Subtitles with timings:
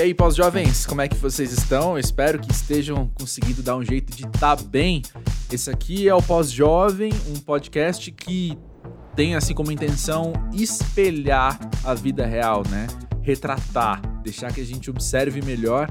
[0.00, 1.98] E aí, pós-jovens, como é que vocês estão?
[1.98, 5.02] Espero que estejam conseguindo dar um jeito de estar tá bem.
[5.52, 8.56] Esse aqui é o Pós-Jovem, um podcast que
[9.14, 12.86] tem assim como intenção espelhar a vida real, né?
[13.20, 15.86] Retratar, deixar que a gente observe melhor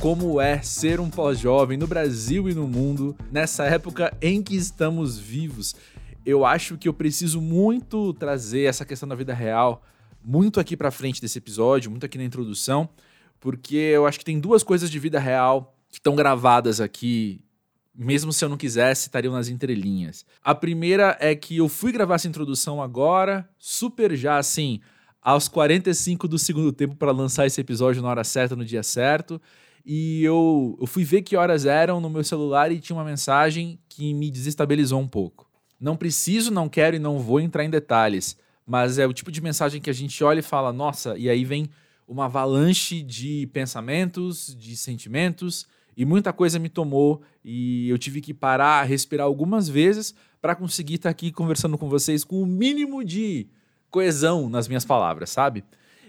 [0.00, 5.20] como é ser um pós-jovem no Brasil e no mundo nessa época em que estamos
[5.20, 5.76] vivos.
[6.26, 9.84] Eu acho que eu preciso muito trazer essa questão da vida real
[10.24, 12.88] muito aqui para frente desse episódio, muito aqui na introdução,
[13.42, 17.44] porque eu acho que tem duas coisas de vida real que estão gravadas aqui,
[17.92, 20.24] mesmo se eu não quisesse, estariam nas entrelinhas.
[20.44, 24.80] A primeira é que eu fui gravar essa introdução agora, super já assim,
[25.20, 29.42] aos 45 do segundo tempo para lançar esse episódio na hora certa, no dia certo.
[29.84, 33.76] E eu, eu fui ver que horas eram no meu celular e tinha uma mensagem
[33.88, 35.50] que me desestabilizou um pouco.
[35.80, 39.40] Não preciso, não quero e não vou entrar em detalhes, mas é o tipo de
[39.40, 41.68] mensagem que a gente olha e fala, nossa, e aí vem
[42.06, 48.32] uma avalanche de pensamentos, de sentimentos, e muita coisa me tomou e eu tive que
[48.32, 53.04] parar, respirar algumas vezes para conseguir estar tá aqui conversando com vocês com o mínimo
[53.04, 53.46] de
[53.90, 55.64] coesão nas minhas palavras, sabe?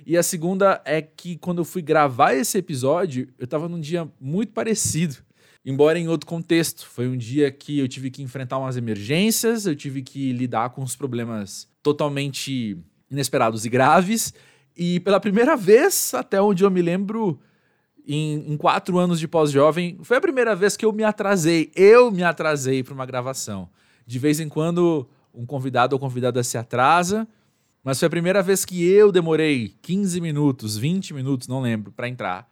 [0.06, 4.10] E a segunda é que quando eu fui gravar esse episódio, eu estava num dia
[4.20, 5.18] muito parecido,
[5.66, 6.86] embora em outro contexto.
[6.86, 10.82] Foi um dia que eu tive que enfrentar umas emergências, eu tive que lidar com
[10.82, 12.78] os problemas totalmente
[13.10, 14.34] inesperados e graves.
[14.76, 17.40] E pela primeira vez, até onde eu me lembro,
[18.08, 21.72] em, em quatro anos de pós-jovem, foi a primeira vez que eu me atrasei.
[21.76, 23.70] Eu me atrasei para uma gravação.
[24.06, 27.28] De vez em quando, um convidado ou convidada se atrasa,
[27.84, 32.08] mas foi a primeira vez que eu demorei 15 minutos, 20 minutos, não lembro, para
[32.08, 32.50] entrar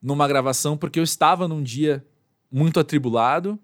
[0.00, 2.04] numa gravação, porque eu estava num dia
[2.50, 3.58] muito atribulado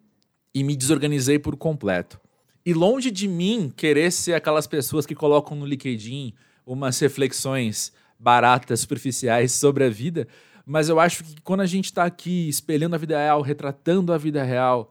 [0.52, 2.20] e me desorganizei por completo.
[2.66, 6.32] E longe de mim querer ser aquelas pessoas que colocam no LinkedIn
[6.66, 10.26] umas reflexões baratas, superficiais sobre a vida,
[10.64, 14.18] mas eu acho que quando a gente está aqui espelhando a vida real, retratando a
[14.18, 14.90] vida real,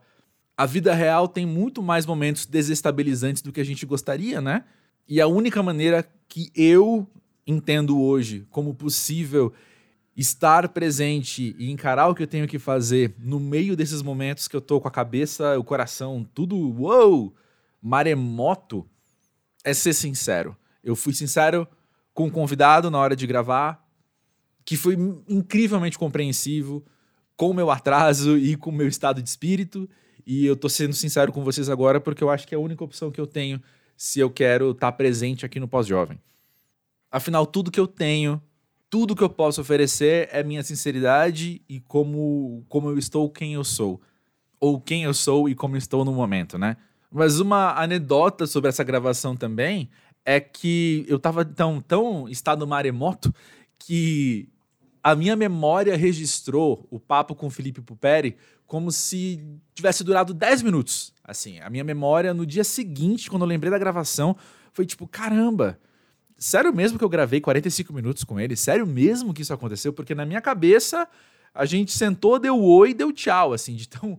[0.56, 4.64] a vida real tem muito mais momentos desestabilizantes do que a gente gostaria, né?
[5.08, 7.08] E a única maneira que eu
[7.46, 9.52] entendo hoje como possível
[10.16, 14.54] estar presente e encarar o que eu tenho que fazer no meio desses momentos que
[14.54, 17.34] eu tô com a cabeça, o coração, tudo, uou,
[17.82, 18.88] maremoto
[19.64, 20.56] é ser sincero.
[20.84, 21.66] Eu fui sincero
[22.12, 23.82] com o convidado na hora de gravar,
[24.64, 24.96] que foi
[25.28, 26.84] incrivelmente compreensivo
[27.36, 29.88] com o meu atraso e com o meu estado de espírito.
[30.26, 32.84] E eu tô sendo sincero com vocês agora porque eu acho que é a única
[32.84, 33.60] opção que eu tenho
[33.96, 36.20] se eu quero estar tá presente aqui no Pós-Jovem.
[37.10, 38.42] Afinal, tudo que eu tenho,
[38.90, 43.64] tudo que eu posso oferecer é minha sinceridade e como, como eu estou, quem eu
[43.64, 44.00] sou.
[44.60, 46.76] Ou quem eu sou e como estou no momento, né?
[47.10, 49.88] Mas uma anedota sobre essa gravação também
[50.24, 53.34] é que eu tava tão, tão estado maremoto
[53.78, 54.48] que
[55.02, 58.36] a minha memória registrou o papo com o Felipe Puperi
[58.66, 59.38] como se
[59.74, 61.12] tivesse durado 10 minutos.
[61.22, 64.34] Assim, a minha memória no dia seguinte, quando eu lembrei da gravação,
[64.72, 65.78] foi tipo, caramba,
[66.38, 68.56] sério mesmo que eu gravei 45 minutos com ele?
[68.56, 69.92] Sério mesmo que isso aconteceu?
[69.92, 71.06] Porque na minha cabeça,
[71.54, 74.18] a gente sentou, deu oi deu tchau, assim, de tão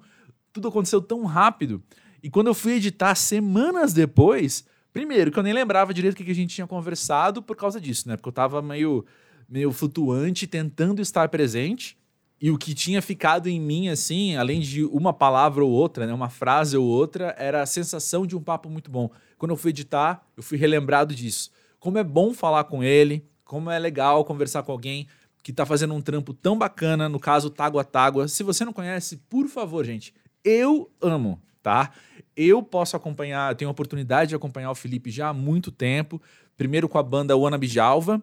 [0.53, 1.83] tudo aconteceu tão rápido.
[2.23, 6.31] E quando eu fui editar semanas depois, primeiro, que eu nem lembrava direito o que
[6.31, 8.15] a gente tinha conversado por causa disso, né?
[8.15, 9.05] Porque eu tava meio,
[9.49, 11.97] meio flutuante, tentando estar presente.
[12.39, 16.13] E o que tinha ficado em mim, assim, além de uma palavra ou outra, né,
[16.13, 19.09] uma frase ou outra, era a sensação de um papo muito bom.
[19.37, 21.51] Quando eu fui editar, eu fui relembrado disso.
[21.77, 25.09] Como é bom falar com ele, como é legal conversar com alguém
[25.43, 28.29] que está fazendo um trampo tão bacana, no caso Tágua Tágua.
[28.29, 31.89] Se você não conhece, por favor, gente, eu amo tá?
[32.35, 36.21] Eu posso acompanhar, tenho a oportunidade de acompanhar o Felipe já há muito tempo.
[36.57, 38.21] Primeiro com a banda Wanna Bijalva,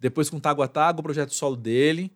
[0.00, 2.12] depois com o Tago a Tago, o projeto solo dele,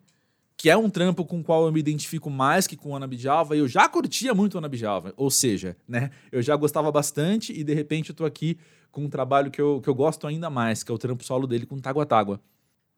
[0.57, 3.07] que é um trampo com o qual eu me identifico mais que com o Ana
[3.07, 6.91] Bijalva, e eu já curtia muito o Ana Bijalva, ou seja, né, eu já gostava
[6.91, 8.57] bastante e de repente eu tô aqui
[8.91, 11.45] com um trabalho que eu, que eu gosto ainda mais, que é o trampo solo
[11.45, 12.41] dele com o Tágua Tágua.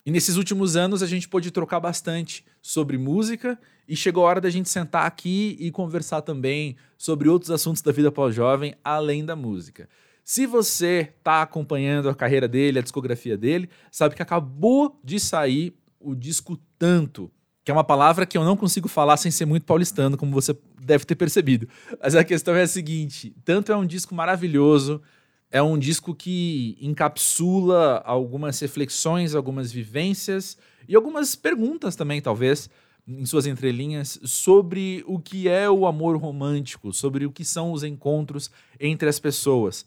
[0.10, 4.42] E nesses últimos anos a gente pôde trocar bastante sobre música e chegou a hora
[4.42, 9.36] da gente sentar aqui e conversar também sobre outros assuntos da vida pós-jovem além da
[9.36, 9.88] música.
[10.24, 15.76] Se você está acompanhando a carreira dele, a discografia dele, sabe que acabou de sair
[16.00, 17.30] o disco Tanto,
[17.64, 20.58] que é uma palavra que eu não consigo falar sem ser muito paulistano, como você
[20.82, 21.70] deve ter percebido.
[22.02, 25.04] Mas a questão é a seguinte: Tanto é um disco maravilhoso,
[25.52, 30.58] é um disco que encapsula algumas reflexões, algumas vivências
[30.88, 32.70] e algumas perguntas também, talvez,
[33.08, 37.84] em suas entrelinhas, sobre o que é o amor romântico, sobre o que são os
[37.84, 39.86] encontros entre as pessoas.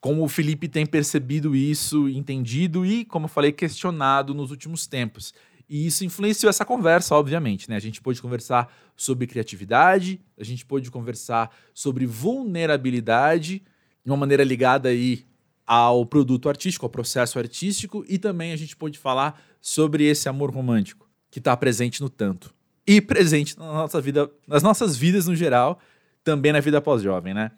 [0.00, 5.32] Como o Felipe tem percebido isso, entendido e, como eu falei, questionado nos últimos tempos.
[5.68, 7.76] E isso influenciou essa conversa, obviamente, né?
[7.76, 13.62] A gente pôde conversar sobre criatividade, a gente pôde conversar sobre vulnerabilidade,
[14.06, 15.26] de uma maneira ligada aí
[15.66, 20.54] ao produto artístico, ao processo artístico, e também a gente pôde falar sobre esse amor
[20.54, 22.54] romântico que está presente no tanto
[22.86, 25.80] e presente na nossa vida, nas nossas vidas no geral,
[26.22, 27.50] também na vida pós-jovem, né?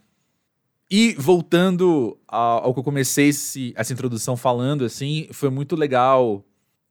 [0.90, 6.42] E voltando ao, que eu comecei esse, essa introdução falando, assim, foi muito legal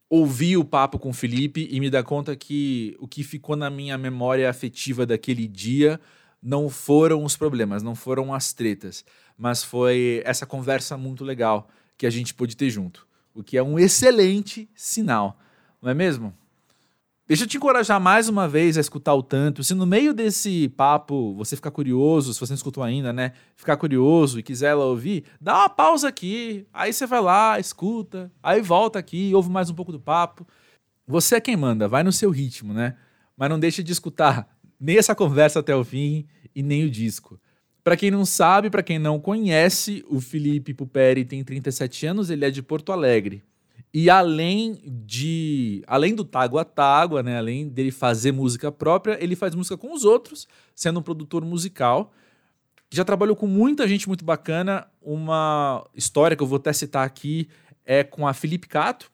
[0.07, 3.71] ouvir o papo com o Felipe e me dar conta que o que ficou na
[3.71, 5.99] minha memória afetiva daquele dia
[6.41, 9.03] não foram os problemas, não foram as tretas,
[9.37, 13.63] mas foi essa conversa muito legal que a gente pôde ter junto, o que é
[13.63, 15.37] um excelente sinal,
[15.81, 16.33] não é mesmo?
[17.27, 19.61] Deixa eu te encorajar mais uma vez a escutar o tanto.
[19.61, 23.33] Se no meio desse papo você ficar curioso, se você não escutou ainda, né?
[23.53, 26.65] Ficar curioso e quiser lá ouvir, dá uma pausa aqui.
[26.71, 30.47] Aí você vai lá, escuta, aí volta aqui, ouve mais um pouco do papo.
[31.05, 32.95] Você é quem manda, vai no seu ritmo, né?
[33.35, 34.47] Mas não deixe de escutar
[34.79, 36.25] nem essa conversa até o fim
[36.55, 37.37] e nem o disco.
[37.87, 42.43] Para quem não sabe, para quem não conhece, o Felipe Puperi tem 37 anos, ele
[42.43, 43.41] é de Porto Alegre.
[43.93, 45.85] E além de.
[45.87, 47.37] Além do Tágua Tágua, né?
[47.37, 52.11] Além dele fazer música própria, ele faz música com os outros, sendo um produtor musical.
[52.91, 54.85] Já trabalhou com muita gente muito bacana.
[55.01, 57.47] Uma história que eu vou até citar aqui
[57.85, 59.09] é com a Felipe Cato,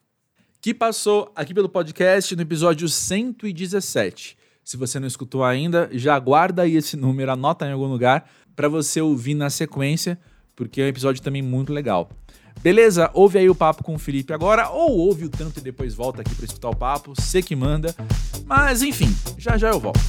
[0.60, 4.36] que passou aqui pelo podcast no episódio 117.
[4.64, 8.68] Se você não escutou ainda, já guarda aí esse número, anota em algum lugar para
[8.68, 10.18] você ouvir na sequência,
[10.54, 12.08] porque é um episódio também muito legal.
[12.62, 13.10] Beleza?
[13.12, 16.22] Ouve aí o papo com o Felipe agora, ou ouve o tanto e depois volta
[16.22, 17.94] aqui para escutar o papo, você que manda.
[18.46, 20.00] Mas enfim, já já eu volto.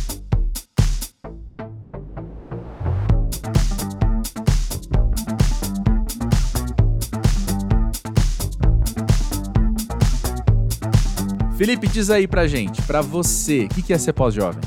[11.57, 14.61] Felipe, diz aí pra gente, pra você, o que, que é ser pós-jovem?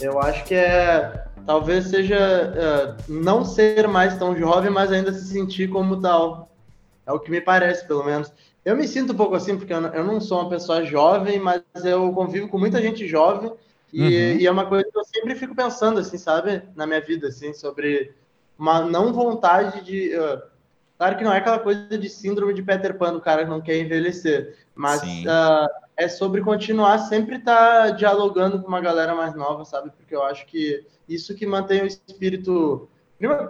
[0.00, 1.24] Eu acho que é.
[1.46, 6.48] Talvez seja uh, não ser mais tão jovem, mas ainda se sentir como tal.
[7.06, 8.32] É o que me parece, pelo menos.
[8.64, 12.12] Eu me sinto um pouco assim, porque eu não sou uma pessoa jovem, mas eu
[12.12, 13.52] convivo com muita gente jovem.
[13.92, 14.38] E, uhum.
[14.38, 16.62] e, é uma coisa que eu sempre fico pensando, assim, sabe?
[16.76, 18.14] Na minha vida, assim, sobre
[18.58, 20.16] uma não vontade de.
[20.16, 20.51] Uh,
[21.02, 23.60] claro que não é aquela coisa de síndrome de Peter Pan, do cara que não
[23.60, 24.56] quer envelhecer.
[24.72, 29.90] Mas uh, é sobre continuar sempre estar tá dialogando com uma galera mais nova, sabe?
[29.90, 32.88] Porque eu acho que isso que mantém o espírito,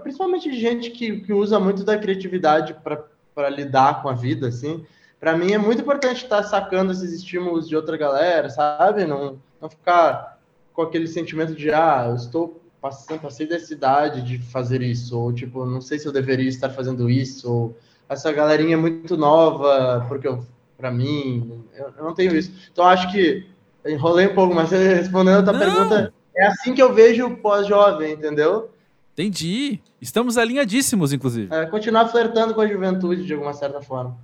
[0.02, 3.04] principalmente de gente que, que usa muito da criatividade para
[3.34, 4.84] para lidar com a vida, assim.
[5.18, 9.06] Para mim é muito importante estar tá sacando esses estímulos de outra galera, sabe?
[9.06, 10.38] Não, não ficar
[10.72, 15.32] com aquele sentimento de, ah, eu estou passando, passei dessa idade de fazer isso, ou
[15.32, 20.04] tipo, não sei se eu deveria estar fazendo isso, ou essa galerinha é muito nova,
[20.08, 20.44] porque eu,
[20.76, 22.52] para mim, eu, eu, não tenho isso.
[22.72, 23.46] Então acho que
[23.86, 28.14] enrolei um pouco, mas respondendo a outra pergunta, é assim que eu vejo o pós-jovem,
[28.14, 28.68] entendeu?
[29.12, 29.78] Entendi.
[30.00, 31.54] Estamos alinhadíssimos, inclusive.
[31.54, 34.18] É, continuar flertando com a juventude de alguma certa forma.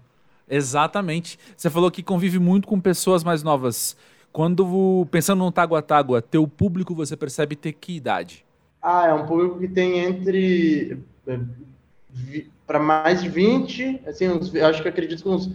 [0.51, 1.39] Exatamente.
[1.57, 3.97] Você falou que convive muito com pessoas mais novas.
[4.33, 8.48] Quando, pensando no Tágua Tágua, teu público você percebe ter que idade?
[8.91, 10.99] Ah, é um público que tem entre.
[11.27, 15.51] Eh, para mais de 20, assim, uns, acho que acredito que uns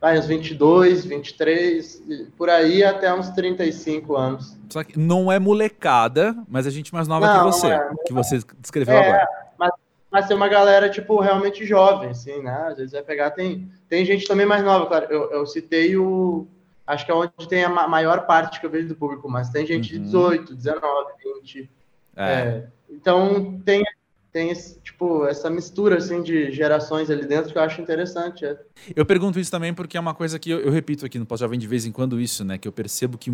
[0.00, 2.02] vai, uns 22, 23,
[2.36, 4.56] por aí até uns 35 anos.
[4.70, 8.12] Só que não é molecada, mas a gente mais nova não, que você, é, que
[8.12, 9.28] você descreveu é, agora.
[9.58, 9.70] Mas,
[10.08, 12.66] mas tem uma galera, tipo, realmente jovem, assim, né?
[12.68, 15.06] Às vezes vai pegar, tem, tem gente também mais nova, claro.
[15.10, 16.46] Eu, eu citei o.
[16.86, 19.66] Acho que é onde tem a maior parte que eu vejo do público, mas tem
[19.66, 20.02] gente uhum.
[20.02, 21.12] de 18, 19,
[21.42, 21.70] 20.
[22.16, 22.66] É.
[23.00, 23.84] Então tem
[24.30, 28.44] tem esse, tipo, essa mistura assim de gerações ali dentro que eu acho interessante.
[28.44, 28.58] É.
[28.94, 31.58] Eu pergunto isso também porque é uma coisa que eu, eu repito aqui no Pós-Jovem
[31.58, 32.58] de vez em quando isso, né?
[32.58, 33.32] Que eu percebo que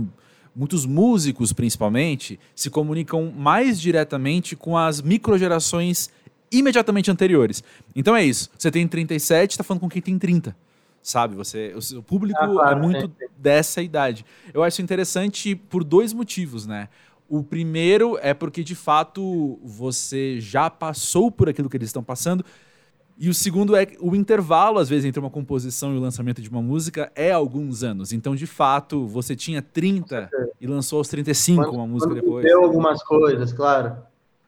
[0.55, 6.09] muitos músicos, principalmente, se comunicam mais diretamente com as microgerações
[6.51, 7.65] imediatamente anteriores.
[7.95, 8.49] Então é isso.
[8.57, 10.57] Você tem 37, está falando com quem tem 30
[11.03, 11.37] sabe?
[11.37, 14.25] Você, o, público ah, claro, é muito dessa idade.
[14.55, 16.89] Eu acho interessante por dois motivos, né?
[17.29, 22.45] O primeiro é porque, de fato, você já passou por aquilo que eles estão passando.
[23.17, 26.51] E o segundo é o intervalo, às vezes, entre uma composição e o lançamento de
[26.51, 28.13] uma música é alguns anos.
[28.13, 30.29] Então, de fato, você tinha 30
[30.61, 32.45] e lançou aos 35 quando, uma música depois.
[32.45, 33.97] Deu algumas coisas, claro.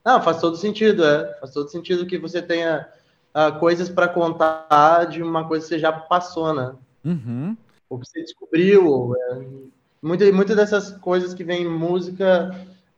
[0.04, 1.38] Não, faz todo sentido, é.
[1.40, 2.88] Faz todo sentido que você tenha
[3.34, 6.74] uh, coisas para contar de uma coisa que você já passou, né?
[7.04, 7.56] Uhum.
[7.88, 9.14] Ou que você descobriu.
[9.16, 9.75] É.
[10.02, 12.50] Muitas muita dessas coisas que vem em música,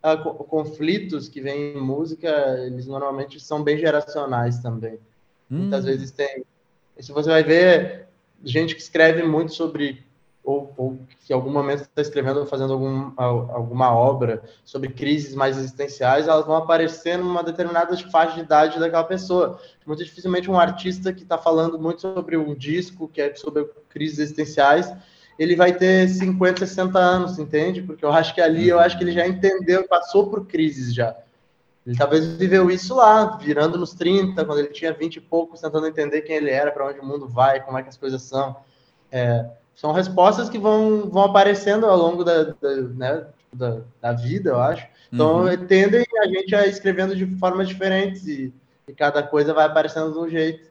[0.03, 2.29] uh, conflitos que vem em música,
[2.67, 4.99] eles normalmente são bem geracionais também.
[5.51, 5.59] Hum.
[5.59, 6.45] Muitas vezes tem.
[6.99, 8.09] Se você vai ver
[8.45, 10.05] gente que escreve muito sobre
[10.43, 15.35] ou ou que em algum momento está escrevendo ou fazendo algum, alguma obra sobre crises
[15.35, 19.61] mais existenciais, elas vão aparecer numa determinada faixa de idade daquela pessoa.
[19.87, 24.19] Muito dificilmente um artista que está falando muito sobre um disco que é sobre crises
[24.19, 24.91] existenciais,
[25.39, 27.81] ele vai ter 50, 60 anos, entende?
[27.81, 31.17] Porque eu acho que ali, eu acho que ele já entendeu, passou por crises já.
[31.87, 35.87] Ele talvez viveu isso lá, virando nos 30, quando ele tinha 20 e poucos, tentando
[35.87, 38.57] entender quem ele era, para onde o mundo vai, como é que as coisas são.
[39.11, 44.51] É, são respostas que vão, vão aparecendo ao longo da, da, né, da, da vida,
[44.51, 44.87] eu acho.
[45.13, 45.67] Então, uhum.
[45.67, 48.53] tendem a gente a escrevendo de formas diferentes e,
[48.89, 50.69] e cada coisa vai aparecendo de um jeito.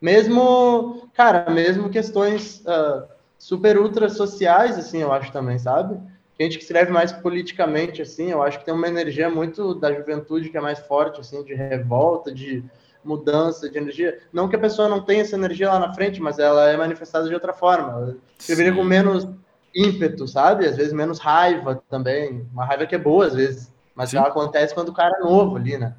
[0.00, 3.06] Mesmo, cara, mesmo questões uh,
[3.40, 5.98] super ultra sociais, assim, eu acho também, sabe?
[6.40, 10.48] gente que escreve mais politicamente, assim, eu acho que tem uma energia muito da juventude
[10.48, 12.64] que é mais forte, assim, de revolta, de
[13.04, 14.18] mudança, de energia.
[14.32, 17.28] Não que a pessoa não tenha essa energia lá na frente, mas ela é manifestada
[17.28, 17.92] de outra forma.
[17.92, 19.28] Ela escreveria com menos
[19.74, 20.66] ímpeto, sabe?
[20.66, 22.46] Às vezes menos raiva também.
[22.52, 23.70] Uma raiva que é boa, às vezes.
[23.94, 24.16] Mas Sim.
[24.16, 25.94] ela acontece quando o cara é novo ali, né?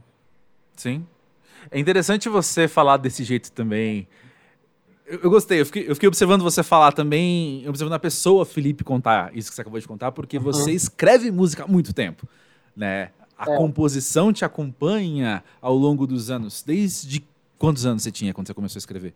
[0.75, 1.05] Sim.
[1.69, 4.07] É interessante você falar desse jeito também
[5.11, 8.81] eu, eu gostei, eu fiquei, eu fiquei, observando você falar também, observando a pessoa, Felipe,
[8.81, 10.43] contar isso que você acabou de contar, porque uhum.
[10.43, 12.25] você escreve música há muito tempo,
[12.73, 13.09] né?
[13.37, 13.57] A é.
[13.57, 16.63] composição te acompanha ao longo dos anos.
[16.63, 17.25] Desde
[17.57, 19.13] quantos anos você tinha quando você começou a escrever?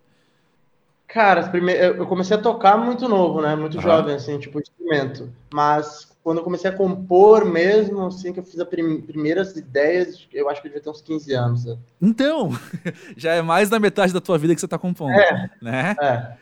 [1.16, 1.50] Cara,
[1.98, 3.56] eu comecei a tocar muito novo, né?
[3.56, 3.82] Muito uhum.
[3.82, 5.32] jovem, assim, tipo, instrumento.
[5.54, 10.28] Mas quando eu comecei a compor mesmo, assim, que eu fiz as prim primeiras ideias,
[10.34, 11.64] eu acho que eu devia ter uns 15 anos.
[11.64, 11.78] Né?
[12.02, 12.50] Então,
[13.16, 15.96] já é mais da metade da tua vida que você está compondo, é, né?
[16.02, 16.34] É.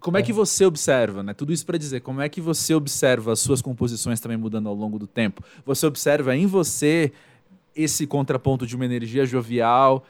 [0.00, 1.32] Como é que você observa, né?
[1.32, 4.74] Tudo isso para dizer, como é que você observa as suas composições também mudando ao
[4.74, 5.40] longo do tempo?
[5.64, 7.12] Você observa em você
[7.76, 10.04] esse contraponto de uma energia jovial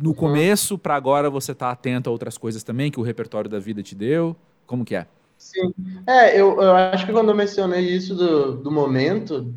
[0.00, 0.14] no uhum.
[0.14, 3.82] começo para agora você tá atento a outras coisas também que o repertório da vida
[3.82, 4.34] te deu?
[4.66, 5.06] Como que é?
[5.36, 5.72] Sim.
[6.06, 9.54] É, eu, eu acho que quando eu mencionei isso do, do momento,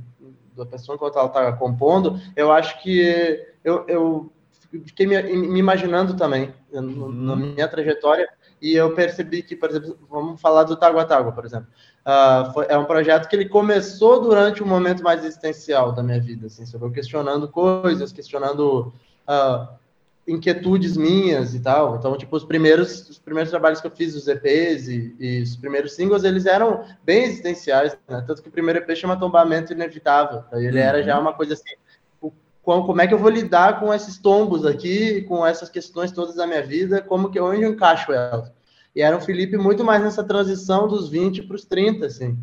[0.55, 4.31] da pessoa enquanto ela está compondo, eu acho que eu, eu
[4.85, 7.11] fiquei me, me imaginando também uhum.
[7.11, 8.27] na minha trajetória
[8.61, 11.67] e eu percebi que, por exemplo, vamos falar do Tágua Tágua, por exemplo.
[12.05, 16.19] Uh, foi, é um projeto que ele começou durante um momento mais existencial da minha
[16.19, 18.93] vida, assim, eu questionando coisas, questionando
[19.27, 19.67] uh,
[20.27, 21.95] inquietudes minhas e tal.
[21.95, 25.55] Então, tipo, os primeiros, os primeiros trabalhos que eu fiz, os EPs e, e os
[25.55, 28.23] primeiros singles, eles eram bem existenciais, né?
[28.25, 30.43] Tanto que o primeiro EP chama Tombamento Inevitável.
[30.47, 30.83] Então, ele uhum.
[30.83, 31.75] era já uma coisa assim,
[32.21, 32.31] o,
[32.63, 36.47] como é que eu vou lidar com esses tombos aqui, com essas questões todas da
[36.47, 38.51] minha vida, como que onde eu encaixo elas?
[38.95, 42.37] E era um Felipe muito mais nessa transição dos 20 para os 30, assim.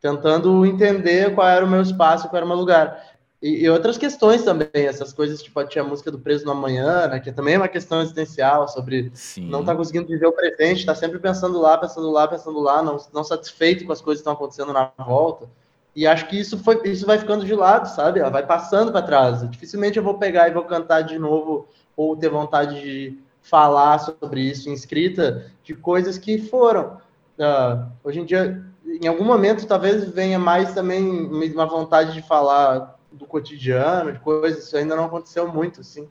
[0.00, 3.09] Tentando entender qual era o meu espaço, qual era o meu lugar.
[3.42, 7.08] E, e, outras questões também, essas coisas, tipo, tinha a música do Preso no Amanhã,
[7.08, 9.48] né, que também é uma questão existencial sobre Sim.
[9.48, 12.60] não estar tá conseguindo viver o presente, estar tá sempre pensando lá, pensando lá, pensando
[12.60, 15.48] lá, não, não satisfeito com as coisas que estão acontecendo na volta.
[15.96, 18.20] E acho que isso, foi, isso vai ficando de lado, sabe?
[18.20, 19.48] Ela vai passando para trás.
[19.50, 21.66] Dificilmente eu vou pegar e vou cantar de novo
[21.96, 26.98] ou ter vontade de falar sobre isso em escrita de coisas que foram.
[27.38, 28.62] Uh, hoje em dia,
[29.02, 34.64] em algum momento, talvez venha mais também uma vontade de falar do cotidiano, de coisas,
[34.64, 36.08] isso ainda não aconteceu muito, assim.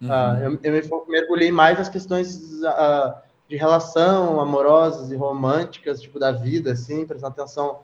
[0.00, 0.08] Uhum.
[0.08, 3.14] Uh, eu, eu, mergulhei mais nas questões uh,
[3.48, 7.80] de relação amorosas e românticas, tipo, da vida, assim, prestando atenção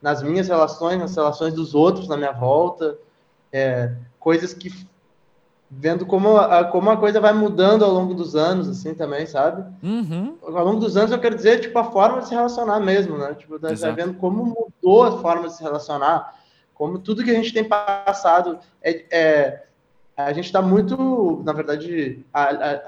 [0.00, 2.96] nas minhas relações, nas relações dos outros na minha volta,
[3.52, 4.70] é, coisas que
[5.70, 9.62] vendo como a, como a coisa vai mudando ao longo dos anos, assim, também, sabe?
[9.82, 10.36] Uhum.
[10.42, 13.34] Ao longo dos anos, eu quero dizer, tipo, a forma de se relacionar mesmo, né?
[13.34, 16.39] Tipo, tá vendo como mudou a forma de se relacionar,
[16.80, 19.62] como tudo que a gente tem passado é, é
[20.16, 22.80] a gente está muito, na verdade, a, a,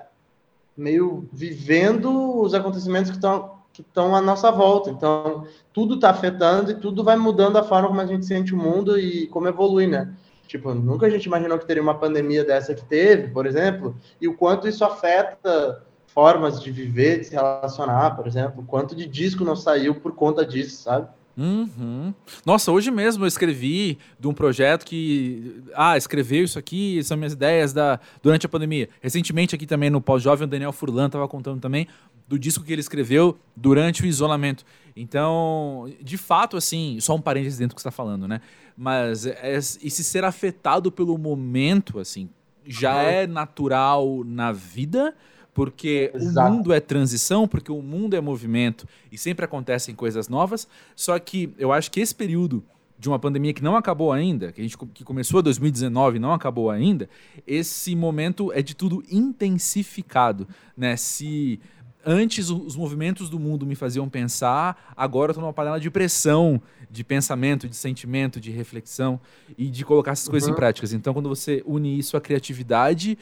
[0.75, 4.89] meio vivendo os acontecimentos que estão que estão à nossa volta.
[4.91, 8.57] Então, tudo está afetando e tudo vai mudando a forma como a gente sente o
[8.57, 10.15] mundo e como evolui, né?
[10.47, 14.27] Tipo, nunca a gente imaginou que teria uma pandemia dessa que teve, por exemplo, e
[14.27, 19.07] o quanto isso afeta formas de viver, de se relacionar, por exemplo, o quanto de
[19.07, 21.09] disco não saiu por conta disso, sabe?
[21.37, 22.13] Uhum.
[22.45, 25.63] Nossa, hoje mesmo eu escrevi de um projeto que.
[25.75, 28.89] Ah, escreveu isso aqui, são minhas ideias da, durante a pandemia.
[29.01, 31.87] Recentemente, aqui também no Pós-Jovem, o Daniel Furlan estava contando também
[32.29, 34.65] do disco que ele escreveu durante o isolamento.
[34.95, 38.41] Então, de fato, assim, só um parênteses dentro do que você está falando, né?
[38.77, 42.29] Mas é, esse ser afetado pelo momento, assim,
[42.67, 45.15] já é natural na vida
[45.55, 46.49] porque Exato.
[46.49, 50.67] o mundo é transição, porque o mundo é movimento e sempre acontecem coisas novas.
[50.97, 52.65] Só que eu acho que esse período
[52.99, 56.21] de uma pandemia que não acabou ainda, que a gente que começou em 2019 e
[56.21, 57.09] não acabou ainda,
[57.47, 60.97] esse momento é de tudo intensificado, né?
[60.97, 61.61] Se
[62.05, 66.61] antes os movimentos do mundo me faziam pensar, agora eu tô numa panela de pressão,
[66.91, 69.21] de pensamento, de sentimento, de reflexão
[69.57, 70.33] e de colocar essas uhum.
[70.33, 70.57] coisas em uhum.
[70.57, 70.93] práticas.
[70.93, 73.19] Então, quando você une isso à criatividade,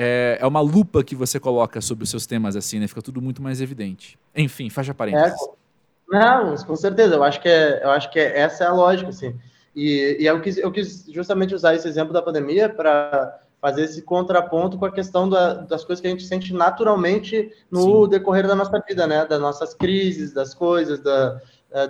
[0.00, 2.86] é, é, uma lupa que você coloca sobre os seus temas assim, né?
[2.86, 4.16] Fica tudo muito mais evidente.
[4.32, 5.36] Enfim, fecha parênteses.
[5.42, 7.16] É, não, com certeza.
[7.16, 9.34] Eu acho que é, eu acho que é, essa é a lógica, assim.
[9.74, 14.00] E, e eu, quis, eu quis justamente usar esse exemplo da pandemia para fazer esse
[14.02, 18.08] contraponto com a questão da, das coisas que a gente sente naturalmente no Sim.
[18.08, 19.26] decorrer da nossa vida, né?
[19.26, 21.40] Das nossas crises, das coisas, da,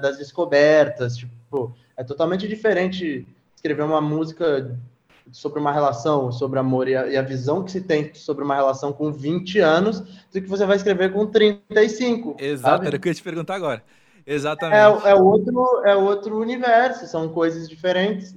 [0.00, 1.14] das descobertas.
[1.18, 4.74] Tipo, é totalmente diferente escrever uma música
[5.32, 8.54] sobre uma relação, sobre amor e a, e a, visão que se tem sobre uma
[8.54, 12.36] relação com 20 anos do que você vai escrever com 35.
[12.38, 12.86] Exato, sabe?
[12.86, 13.82] era o que eu ia te perguntar agora.
[14.26, 14.76] Exatamente.
[14.76, 18.36] É, é, outro, é outro universo, são coisas diferentes.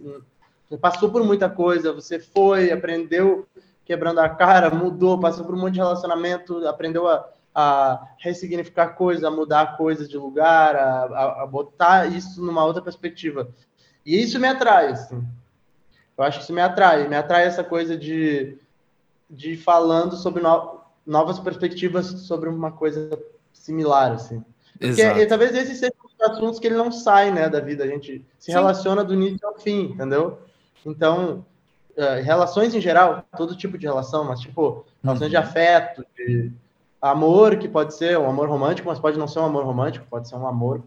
[0.70, 3.46] Você passou por muita coisa, você foi, aprendeu
[3.92, 9.24] quebrando a cara, mudou, passou por um monte de relacionamento, aprendeu a, a ressignificar coisas,
[9.24, 13.50] a mudar coisas de lugar, a, a, a, botar isso numa outra perspectiva.
[14.06, 15.22] E isso me atrai, assim.
[16.22, 17.08] Eu acho que isso me atrai.
[17.08, 18.58] Me atrai essa coisa de,
[19.30, 23.18] de falando sobre no, novas perspectivas sobre uma coisa
[23.52, 24.44] similar, assim.
[24.74, 25.28] Porque Exato.
[25.28, 27.84] talvez esses sejam os assuntos que ele não sai, né, da vida.
[27.84, 28.52] A gente se Sim.
[28.54, 30.40] relaciona do início ao fim, entendeu?
[30.86, 31.46] Então,
[31.98, 35.30] uh, relações em geral, todo tipo de relação, mas tipo, relações uhum.
[35.30, 36.52] de afeto, de
[37.02, 40.28] amor, que pode ser um amor romântico, mas pode não ser um amor romântico, pode
[40.28, 40.84] ser um amor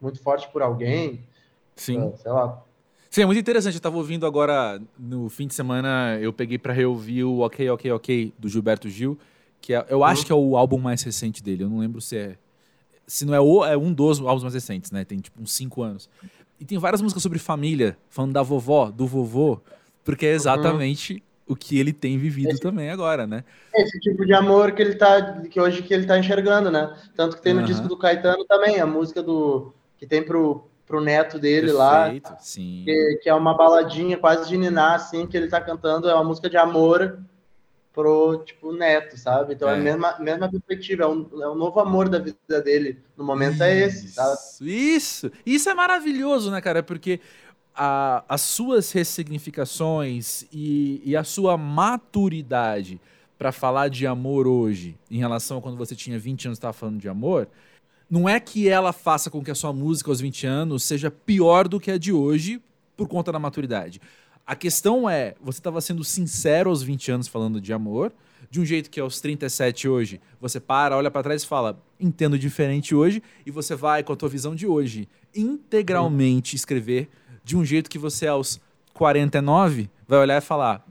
[0.00, 1.26] muito forte por alguém.
[1.74, 2.08] Sim.
[2.08, 2.62] Uh, sei lá.
[3.10, 3.74] Sim, é muito interessante.
[3.74, 7.90] Eu estava ouvindo agora, no fim de semana, eu peguei para reouvir o Ok, Ok,
[7.92, 9.18] Ok, do Gilberto Gil,
[9.60, 10.26] que é, eu acho uhum.
[10.26, 11.64] que é o álbum mais recente dele.
[11.64, 12.36] Eu não lembro se é.
[13.06, 15.02] Se não é o, é um dos álbuns mais recentes, né?
[15.04, 16.10] Tem tipo uns cinco anos.
[16.60, 19.60] E tem várias músicas sobre família, falando da vovó, do vovô,
[20.04, 21.54] porque é exatamente uhum.
[21.54, 23.44] o que ele tem vivido esse, também agora, né?
[23.74, 26.94] Esse tipo de amor que ele tá, que hoje que ele tá enxergando, né?
[27.16, 27.66] Tanto que tem no uhum.
[27.66, 32.38] disco do Caetano também, a música do que tem pro, pro neto dele Perfeito, lá,
[32.40, 32.82] sim.
[32.84, 36.24] Que, que, é uma baladinha quase de niná, assim, que ele tá cantando, é uma
[36.24, 37.18] música de amor
[37.92, 39.52] pro, tipo, neto, sabe?
[39.52, 42.62] Então é, é a mesma, mesma perspectiva, é um, é um novo amor da vida
[42.62, 42.98] dele.
[43.14, 44.38] No momento isso, é esse, sabe?
[44.62, 45.30] Isso!
[45.44, 46.82] Isso é maravilhoso, né, cara?
[46.82, 47.20] Porque
[47.74, 52.98] a, as suas ressignificações e, e a sua maturidade
[53.36, 56.72] para falar de amor hoje, em relação a quando você tinha 20 anos e estava
[56.72, 57.46] falando de amor,
[58.10, 61.68] não é que ela faça com que a sua música aos 20 anos seja pior
[61.68, 62.62] do que a de hoje
[62.96, 64.00] por conta da maturidade.
[64.46, 68.12] A questão é, você estava sendo sincero aos 20 anos falando de amor,
[68.50, 72.38] de um jeito que aos 37 hoje, você para, olha para trás e fala, entendo
[72.38, 77.10] diferente hoje, e você vai com a tua visão de hoje integralmente escrever
[77.44, 78.60] de um jeito que você aos
[78.94, 80.86] 49 vai olhar e falar,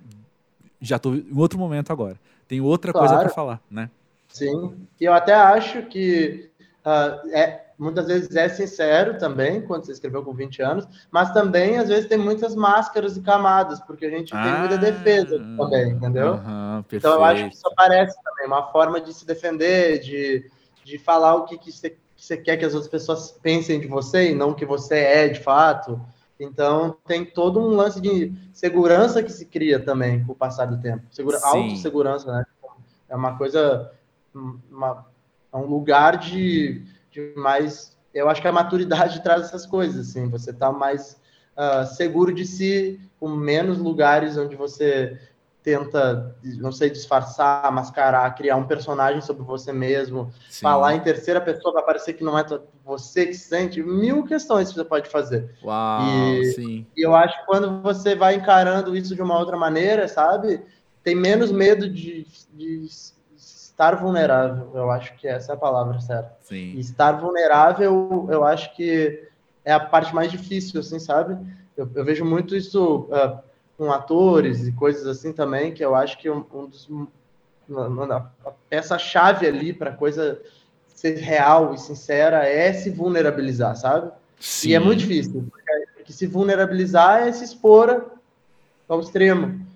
[0.79, 2.19] já estou em outro momento agora.
[2.47, 3.07] Tem outra claro.
[3.07, 3.89] coisa para falar, né?
[4.29, 4.73] Sim.
[4.99, 6.49] E eu até acho que
[6.87, 11.77] uh, é, muitas vezes é sincero também, quando você escreveu com 20 anos, mas também,
[11.77, 15.91] às vezes, tem muitas máscaras e camadas, porque a gente ah, tem muita defesa também,
[15.91, 16.35] entendeu?
[16.35, 20.49] Uh -huh, então, eu acho que isso aparece também, uma forma de se defender, de,
[20.83, 23.87] de falar o que, que, você, que você quer que as outras pessoas pensem de
[23.87, 25.99] você e não o que você é de fato.
[26.39, 30.79] Então, tem todo um lance de segurança que se cria também com o passar do
[30.79, 31.03] tempo.
[31.11, 32.45] Segura, autossegurança, né?
[33.09, 33.91] É uma coisa,
[34.69, 35.05] uma,
[35.53, 36.83] é um lugar de
[37.35, 37.97] mais.
[38.13, 40.29] Eu acho que a maturidade traz essas coisas, assim.
[40.29, 41.19] Você está mais
[41.55, 45.19] uh, seguro de si, com menos lugares onde você
[45.67, 50.61] tenta, não sei, disfarçar, mascarar, criar um personagem sobre você mesmo, Sim.
[50.61, 52.45] falar em terceira pessoa para parecer que não é
[52.85, 55.53] você que sente, mil questões que você pode fazer.
[55.61, 56.87] Uau, e, sim.
[56.95, 60.61] e eu acho que quando você vai encarando isso de uma outra maneira, sabe,
[61.03, 62.87] tem menos medo de, de
[63.77, 66.35] estar vulnerável, eu acho que essa é a palavra certa.
[66.41, 66.73] Sim.
[66.73, 69.23] E estar vulnerável, eu acho que
[69.63, 71.37] é a parte mais difícil, assim, sabe?
[71.77, 73.37] Eu, eu vejo muito isso uh,
[73.77, 76.89] com atores e coisas assim também, que eu acho que um, um dos
[77.69, 80.41] a peça-chave ali para coisa
[80.87, 84.11] ser real e sincera é se vulnerabilizar, sabe?
[84.39, 84.69] Sim.
[84.69, 85.45] E é muito difícil,
[85.95, 88.09] porque se vulnerabilizar é se expor
[88.89, 89.67] ao extremo.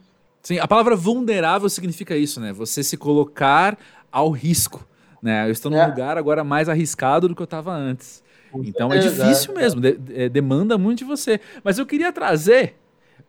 [0.41, 2.51] Sim, a palavra vulnerável significa isso, né?
[2.53, 3.77] Você se colocar
[4.11, 4.87] ao risco.
[5.21, 5.47] Né?
[5.47, 5.85] Eu estou num é.
[5.85, 8.23] lugar agora mais arriscado do que eu estava antes.
[8.63, 11.39] então é difícil mesmo, de, de, demanda muito de você.
[11.63, 12.75] Mas eu queria trazer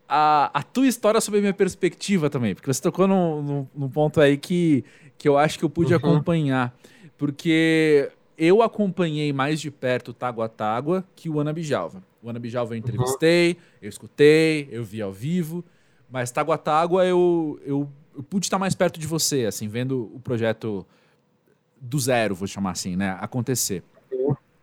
[0.09, 3.88] a, a tua história sobre a minha perspectiva também, porque você tocou num, num, num
[3.88, 4.85] ponto aí que,
[5.18, 5.98] que eu acho que eu pude uhum.
[5.98, 6.75] acompanhar.
[7.18, 12.03] Porque eu acompanhei mais de perto o Tágua Tágua que o Ana Bijalva.
[12.22, 13.57] O Ana Bijalva eu entrevistei, uhum.
[13.83, 15.64] eu escutei, eu vi ao vivo.
[16.12, 20.20] Mas Tágua Tágua eu, eu, eu pude estar mais perto de você, assim, vendo o
[20.20, 20.87] projeto
[21.81, 23.83] do zero, vou chamar assim, né, acontecer.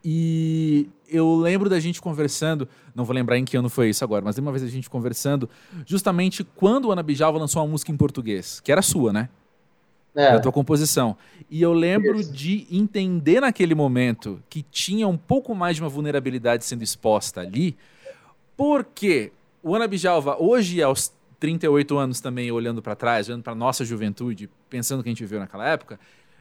[0.05, 4.23] E eu lembro da gente conversando, não vou lembrar em que ano foi isso agora,
[4.23, 5.49] mas uma vez a gente conversando,
[5.85, 9.27] justamente quando o Ana Bijalva lançou uma música em português, que era sua, né?
[10.15, 10.31] É.
[10.31, 11.17] Da tua composição.
[11.49, 12.31] E eu lembro isso.
[12.31, 17.75] de entender naquele momento que tinha um pouco mais de uma vulnerabilidade sendo exposta ali,
[18.55, 19.31] porque
[19.62, 24.49] o Ana Bijalva, hoje, aos 38 anos também, olhando para trás, olhando para nossa juventude,
[24.69, 25.99] pensando que a gente viveu naquela época,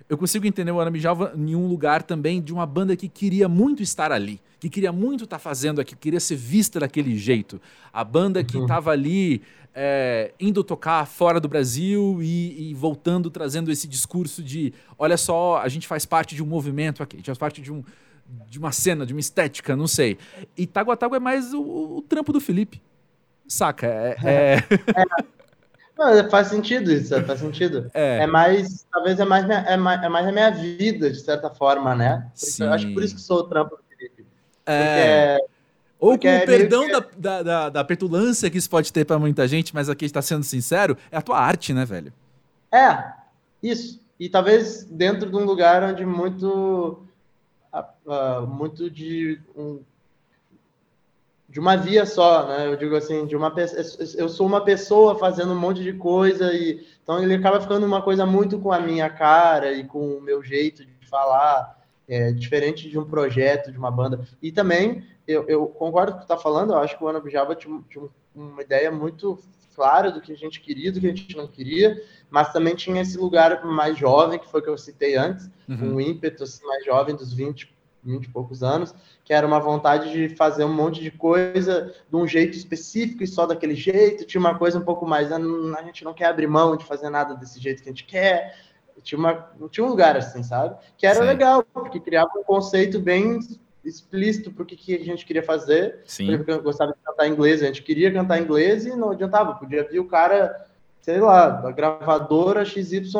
[0.08, 3.82] eu consigo entender o Aramijalva em um lugar também de uma banda que queria muito
[3.82, 7.60] estar ali, que queria muito estar tá fazendo aquilo, queria ser vista daquele jeito.
[7.92, 8.94] A banda que estava uhum.
[8.94, 9.42] ali
[9.74, 15.58] é, indo tocar fora do Brasil e, e, voltando, trazendo esse discurso de: olha só,
[15.58, 17.84] a gente faz parte de um movimento aqui, a gente faz parte de, um,
[18.48, 20.18] de uma cena, de uma estética, não sei.
[20.56, 21.60] E Taguatago é mais o,
[21.98, 22.80] o, trampo do Felipe.
[23.48, 23.86] Saca?
[23.86, 24.54] É, é...
[24.56, 25.28] é.
[25.98, 27.90] Não, faz sentido isso, faz sentido.
[27.92, 31.18] É, é mais, talvez é mais, minha, é, mais, é mais a minha vida, de
[31.18, 32.30] certa forma, né?
[32.34, 32.64] Sim.
[32.64, 34.24] Eu acho que por isso que sou o trampo do Felipe.
[34.64, 35.38] É.
[35.98, 37.18] Ou com o perdão que...
[37.18, 40.44] da, da, da, petulância que isso pode ter para muita gente, mas aqui está sendo
[40.44, 42.12] sincero, é a tua arte, né, velho?
[42.70, 43.12] É,
[43.60, 44.00] isso.
[44.20, 47.02] E talvez dentro de um lugar onde muito,
[47.72, 49.80] uh, muito de um
[51.48, 52.66] de uma via só, né?
[52.66, 53.52] Eu digo assim, de uma
[54.16, 58.02] eu sou uma pessoa fazendo um monte de coisa e então ele acaba ficando uma
[58.02, 62.90] coisa muito com a minha cara e com o meu jeito de falar, é, diferente
[62.90, 64.20] de um projeto, de uma banda.
[64.42, 67.08] E também eu, eu concordo com o que tu tá falando, eu acho que o
[67.08, 69.38] Ana Bijaba tinha, tinha uma ideia muito
[69.74, 73.00] clara do que a gente queria, do que a gente não queria, mas também tinha
[73.00, 75.94] esse lugar mais jovem, que foi o que eu citei antes, uhum.
[75.94, 78.94] um ímpeto assim, mais jovem dos 20 20 e poucos anos,
[79.28, 83.26] que era uma vontade de fazer um monte de coisa de um jeito específico e
[83.26, 84.24] só daquele jeito.
[84.24, 87.10] Tinha uma coisa um pouco mais, ah, a gente não quer abrir mão de fazer
[87.10, 88.56] nada desse jeito que a gente quer.
[89.02, 90.78] Tinha, uma, tinha um lugar assim, sabe?
[90.96, 91.26] Que era Sim.
[91.26, 93.38] legal, porque criava um conceito bem
[93.84, 96.00] explícito para o que, que a gente queria fazer.
[96.06, 96.24] Sim.
[96.24, 99.56] Por exemplo, eu gostava de cantar inglês, a gente queria cantar inglês e não adiantava,
[99.56, 100.56] podia vir o cara
[101.02, 103.12] sei lá, a gravadora XYZ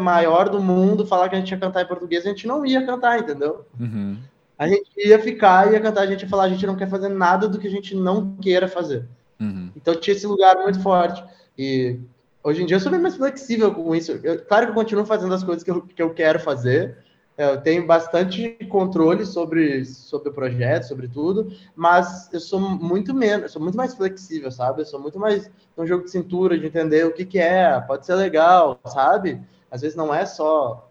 [0.00, 2.84] maior do mundo falar que a gente ia cantar em português, a gente não ia
[2.84, 3.64] cantar, entendeu?
[3.78, 4.18] Uhum.
[4.58, 7.08] A gente ia ficar, ia cantar, a gente ia falar, a gente não quer fazer
[7.08, 9.06] nada do que a gente não queira fazer.
[9.40, 9.70] Uhum.
[9.76, 11.22] Então tinha esse lugar muito forte.
[11.56, 12.00] E
[12.42, 14.18] hoje em dia eu sou bem mais flexível com isso.
[14.22, 16.98] Eu, claro que eu continuo fazendo as coisas que eu, que eu quero fazer,
[17.38, 23.14] é, eu tenho bastante controle sobre, sobre o projeto, sobre tudo, mas eu sou muito
[23.14, 24.82] menos, sou muito mais flexível, sabe?
[24.82, 28.04] Eu sou muito mais um jogo de cintura, de entender o que, que é, pode
[28.04, 29.40] ser legal, sabe?
[29.70, 30.87] Às vezes não é só.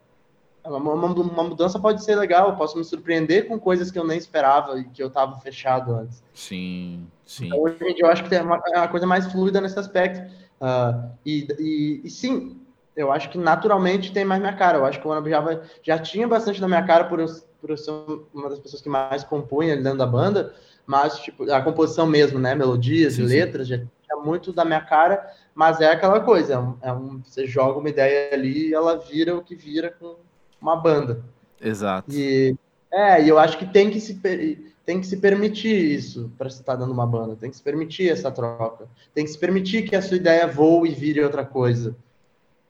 [0.67, 4.05] Uma, uma, uma mudança pode ser legal, eu posso me surpreender com coisas que eu
[4.05, 6.21] nem esperava e que eu estava fechado antes.
[6.33, 7.47] Sim, sim.
[7.47, 9.79] Então, hoje em dia eu acho que é uma, é uma coisa mais fluida nesse
[9.79, 10.19] aspecto.
[10.59, 12.59] Uh, e, e, e sim,
[12.95, 14.79] eu acho que naturalmente tem mais minha cara.
[14.79, 17.27] Eu acho que o Ana já, já tinha bastante da minha cara por eu,
[17.61, 17.91] por eu ser
[18.33, 20.53] uma das pessoas que mais compunha ali dentro da banda,
[20.85, 22.55] mas tipo, a composição mesmo, né?
[22.55, 23.75] Melodias sim, e letras, sim.
[23.75, 27.45] já tinha muito da minha cara, mas é aquela coisa, é um, é um, você
[27.45, 30.15] joga uma ideia ali e ela vira o que vira com
[30.61, 31.23] uma banda.
[31.61, 32.11] Exato.
[32.11, 32.55] E,
[32.91, 34.15] é, e eu acho que tem que se,
[34.85, 37.63] tem que se permitir isso para você estar tá dando uma banda, tem que se
[37.63, 41.45] permitir essa troca, tem que se permitir que a sua ideia voe e vire outra
[41.45, 41.95] coisa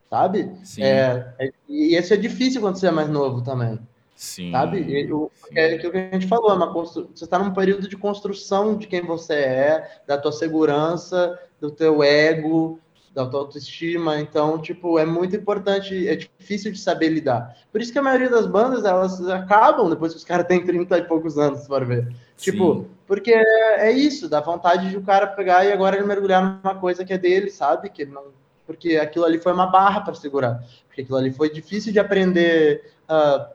[0.09, 0.51] sabe?
[0.63, 0.83] Sim.
[0.83, 3.79] É, é, e isso é difícil quando você é mais novo também.
[4.15, 4.51] Sim.
[4.51, 4.79] Sabe?
[4.79, 7.07] E, o, é aquilo que a gente falou, é uma constru...
[7.13, 12.03] você está num período de construção de quem você é, da tua segurança, do teu
[12.03, 12.79] ego,
[13.13, 14.19] da tua autoestima.
[14.19, 17.57] Então, tipo, é muito importante, é difícil de saber lidar.
[17.71, 20.97] Por isso que a maioria das bandas, elas acabam depois que os caras têm 30
[20.97, 22.13] e poucos anos, se for ver.
[22.37, 22.87] Tipo, Sim.
[23.05, 26.75] porque é, é, isso, dá vontade de o cara pegar e agora ele mergulhar numa
[26.75, 27.89] coisa que é dele, sabe?
[27.89, 31.49] Que ele não porque aquilo ali foi uma barra para segurar, porque aquilo ali foi
[31.49, 33.47] difícil de aprender uh,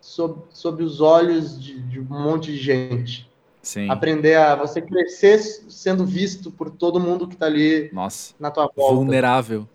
[0.00, 3.28] sob, sob os olhos de, de, um monte de gente.
[3.62, 3.90] Sim.
[3.90, 8.70] Aprender a você crescer sendo visto por todo mundo que está ali Nossa, na tua
[8.74, 8.94] volta.
[8.94, 9.68] Vulnerável.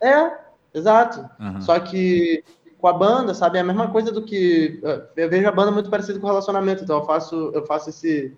[0.00, 0.30] É,
[0.74, 1.28] exato.
[1.40, 1.60] Uhum.
[1.60, 2.44] Só que
[2.78, 4.80] com a banda, sabe, é a mesma coisa do que
[5.16, 8.36] eu vejo a banda muito parecida com o relacionamento, então eu faço eu faço esse,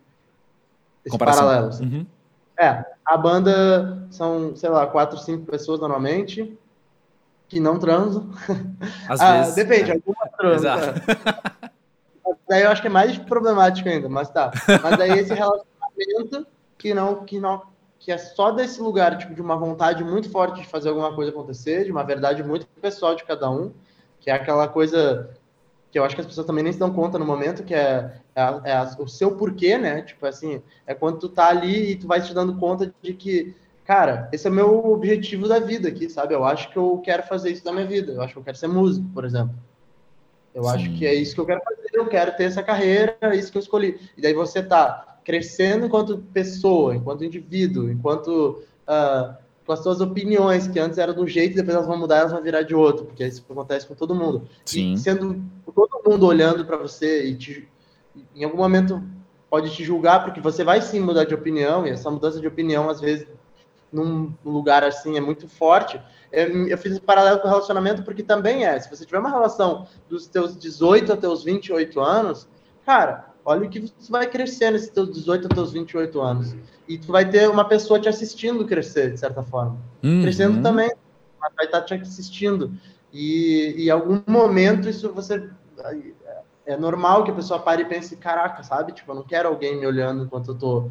[1.05, 1.69] esse paralelo.
[1.69, 1.85] Assim.
[1.85, 2.07] Uhum.
[2.59, 6.59] É, a banda são, sei lá, quatro, cinco pessoas normalmente
[7.49, 8.31] que não transam.
[9.09, 9.55] Às ah, vezes.
[9.57, 9.95] Depende, é.
[9.95, 10.73] algumas transam.
[10.73, 11.01] Exato.
[11.11, 11.60] É.
[12.51, 14.51] Daí eu acho que é mais problemático ainda, mas tá.
[14.83, 16.45] Mas daí esse relacionamento
[16.77, 17.63] que não, que não,
[17.97, 21.31] que é só desse lugar, tipo, de uma vontade muito forte de fazer alguma coisa
[21.31, 23.73] acontecer, de uma verdade muito pessoal de cada um,
[24.19, 25.31] que é aquela coisa
[25.93, 28.21] que eu acho que as pessoas também nem se dão conta no momento, que é,
[28.35, 30.03] é, é, o seu porquê, né?
[30.03, 33.55] Tipo assim, é quando tu tá ali e tu vai te dando conta de que,
[33.85, 36.35] cara, esse é o meu objetivo da vida aqui, sabe?
[36.35, 38.11] Eu acho que eu quero fazer isso da minha vida.
[38.11, 39.55] Eu acho que eu quero ser músico, por exemplo.
[40.55, 40.71] Eu Sim.
[40.71, 43.53] acho que é isso que eu quero fazer, eu quero ter essa carreira, é isso
[43.53, 44.01] que eu escolhi.
[44.17, 49.35] E daí você tá crescendo enquanto pessoa, enquanto indivíduo, enquanto uh,
[49.65, 52.33] com as suas opiniões, que antes eram de um jeito, depois elas vão mudar, elas
[52.33, 54.49] vão virar de outro, porque isso acontece com todo mundo.
[54.65, 54.95] Sim.
[54.95, 55.41] E sendo
[55.73, 57.69] todo mundo olhando para você e te,
[58.35, 59.01] em algum momento
[59.49, 62.89] pode te julgar, porque você vai sim mudar de opinião, e essa mudança de opinião,
[62.89, 63.27] às vezes,
[63.93, 66.01] num lugar assim, é muito forte.
[66.33, 68.79] Eu, eu fiz esse paralelo com o relacionamento, porque também é.
[68.79, 72.49] Se você tiver uma relação dos teus 18 até os 28 anos,
[72.85, 76.55] cara, olha o que você vai crescer nesses teus 18 até os 28 anos.
[76.89, 79.79] E tu vai ter uma pessoa te assistindo crescer, de certa forma.
[80.03, 80.23] Uhum.
[80.23, 80.91] Crescendo também,
[81.57, 82.73] vai estar te assistindo.
[83.13, 85.49] E em algum momento isso você
[86.65, 88.93] é normal que a pessoa pare e pense, caraca, sabe?
[88.93, 90.91] Tipo, eu não quero alguém me olhando enquanto eu tô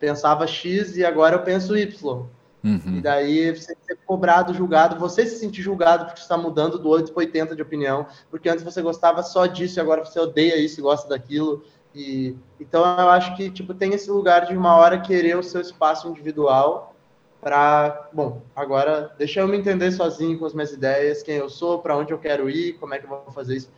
[0.00, 2.26] pensava X e agora eu penso Y.
[2.62, 2.98] Uhum.
[2.98, 7.12] E daí você ser cobrado, julgado, você se sentir julgado porque está mudando do 8
[7.12, 10.78] para 80 de opinião, porque antes você gostava só disso e agora você odeia isso
[10.78, 11.64] e gosta daquilo.
[11.94, 15.60] E então eu acho que tipo tem esse lugar de uma hora querer o seu
[15.60, 16.94] espaço individual
[17.40, 21.78] para, bom, agora deixa eu me entender sozinho com as minhas ideias, quem eu sou,
[21.78, 23.70] para onde eu quero ir, como é que eu vou fazer isso.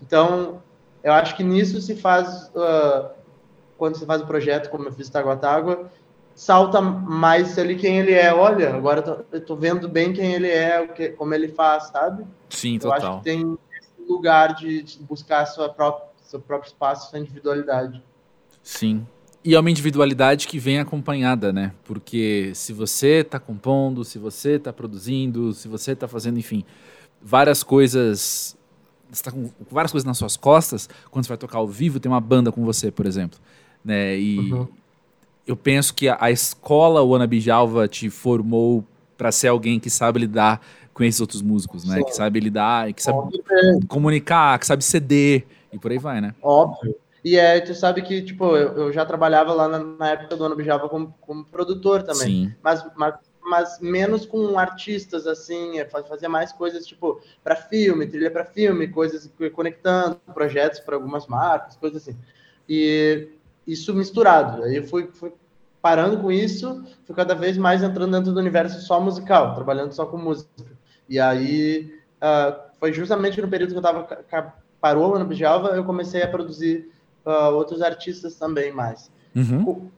[0.00, 0.62] Então,
[1.02, 3.10] eu acho que nisso se faz uh,
[3.76, 5.90] quando você faz o projeto, como eu fiz Taguatágua,
[6.38, 8.32] salta mais ali quem ele é.
[8.32, 11.48] Olha, agora eu tô, eu tô vendo bem quem ele é, o que, como ele
[11.48, 12.24] faz, sabe?
[12.48, 13.00] Sim, eu total.
[13.00, 17.18] Eu acho que tem esse lugar de, de buscar sua própria, seu próprio espaço, sua
[17.18, 18.00] individualidade.
[18.62, 19.04] Sim.
[19.44, 21.72] E é uma individualidade que vem acompanhada, né?
[21.84, 26.64] Porque se você está compondo, se você está produzindo, se você está fazendo, enfim,
[27.20, 28.56] várias coisas
[29.10, 32.12] você tá com várias coisas nas suas costas, quando você vai tocar ao vivo, tem
[32.12, 33.40] uma banda com você, por exemplo
[33.84, 34.18] né?
[34.18, 34.68] E uhum.
[35.48, 38.84] Eu penso que a, a escola o Bijalva te formou
[39.16, 40.60] para ser alguém que sabe lidar
[40.92, 41.96] com esses outros músicos, né?
[41.96, 42.04] Sim.
[42.04, 43.42] Que sabe lidar, que sabe Óbvio.
[43.88, 46.34] comunicar, que sabe ceder e por aí vai, né?
[46.42, 46.94] Óbvio.
[47.24, 50.44] E é, tu sabe que, tipo, eu, eu já trabalhava lá na, na época do
[50.44, 52.26] Ana Bijalva como, como produtor também.
[52.26, 52.54] Sim.
[52.62, 58.30] Mas, mas, mas menos com artistas, assim, é, fazia mais coisas, tipo, para filme, trilha
[58.30, 62.16] para filme, coisas conectando projetos para algumas marcas, coisas assim.
[62.68, 63.28] E
[63.68, 64.64] isso misturado.
[64.64, 65.32] Aí eu fui, fui
[65.82, 70.06] parando com isso, fui cada vez mais entrando dentro do universo só musical, trabalhando só
[70.06, 70.50] com música.
[71.08, 76.22] E aí uh, foi justamente no período que eu estava parou no Bijalva, eu comecei
[76.22, 76.90] a produzir
[77.26, 79.10] uh, outros artistas também mais.
[79.34, 79.90] Uhum.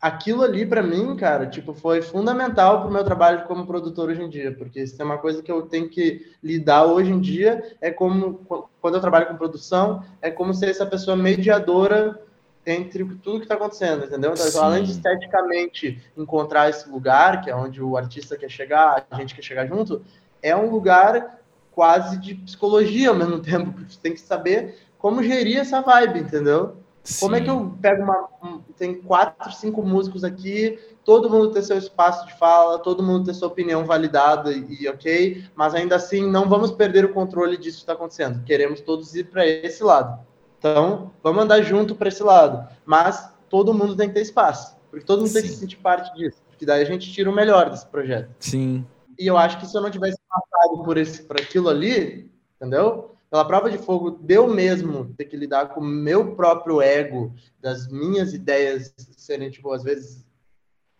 [0.00, 4.22] Aquilo ali para mim, cara, tipo, foi fundamental para o meu trabalho como produtor hoje
[4.22, 7.76] em dia, porque isso é uma coisa que eu tenho que lidar hoje em dia,
[7.80, 8.40] é como
[8.80, 12.18] quando eu trabalho com produção, é como ser essa pessoa mediadora
[12.66, 14.34] entre tudo que está acontecendo, entendeu?
[14.34, 19.16] Então, além de esteticamente encontrar esse lugar, que é onde o artista quer chegar, a
[19.16, 20.02] gente quer chegar junto,
[20.42, 21.40] é um lugar
[21.72, 26.20] quase de psicologia ao mesmo tempo, porque você tem que saber como gerir essa vibe,
[26.20, 26.76] entendeu?
[27.02, 27.20] Sim.
[27.20, 28.28] Como é que eu pego uma.
[28.42, 33.24] Um, tem quatro, cinco músicos aqui, todo mundo tem seu espaço de fala, todo mundo
[33.24, 37.56] tem sua opinião validada e, e ok, mas ainda assim não vamos perder o controle
[37.56, 38.44] disso que está acontecendo.
[38.44, 40.29] Queremos todos ir para esse lado.
[40.60, 42.68] Então, vamos andar junto para esse lado.
[42.84, 45.34] Mas todo mundo tem que ter espaço, porque todo mundo Sim.
[45.34, 46.40] tem que se sentir parte disso.
[46.48, 48.30] Porque daí a gente tira o melhor desse projeto.
[48.38, 48.86] Sim.
[49.18, 53.14] E eu acho que se eu não tivesse passado por, esse, por aquilo ali, entendeu?
[53.30, 57.88] Pela prova de fogo, deu mesmo ter que lidar com o meu próprio ego, das
[57.88, 60.26] minhas ideias serem, tipo, às vezes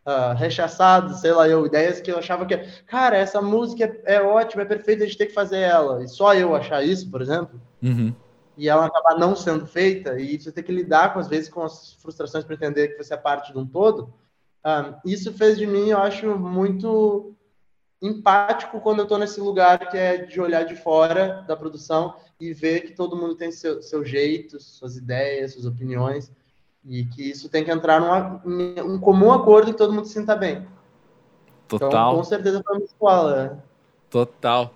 [0.06, 4.22] uh, rechaçadas, sei lá, eu, ideias que eu achava que, cara, essa música é, é
[4.22, 6.02] ótima, é perfeita, a gente tem que fazer ela.
[6.02, 7.60] E só eu achar isso, por exemplo.
[7.82, 8.14] Uhum
[8.60, 11.62] e ela acabar não sendo feita, e você tem que lidar, com, às vezes, com
[11.62, 14.12] as frustrações para entender que você é parte de um todo,
[14.62, 17.34] um, isso fez de mim, eu acho, muito
[18.02, 22.52] empático quando eu estou nesse lugar que é de olhar de fora da produção e
[22.52, 26.30] ver que todo mundo tem seu, seu jeito, suas ideias, suas opiniões,
[26.84, 30.36] e que isso tem que entrar num um comum acordo que todo mundo se sinta
[30.36, 30.68] bem.
[31.66, 31.88] Total.
[31.88, 33.64] Então, com certeza foi uma escola.
[34.10, 34.74] Total.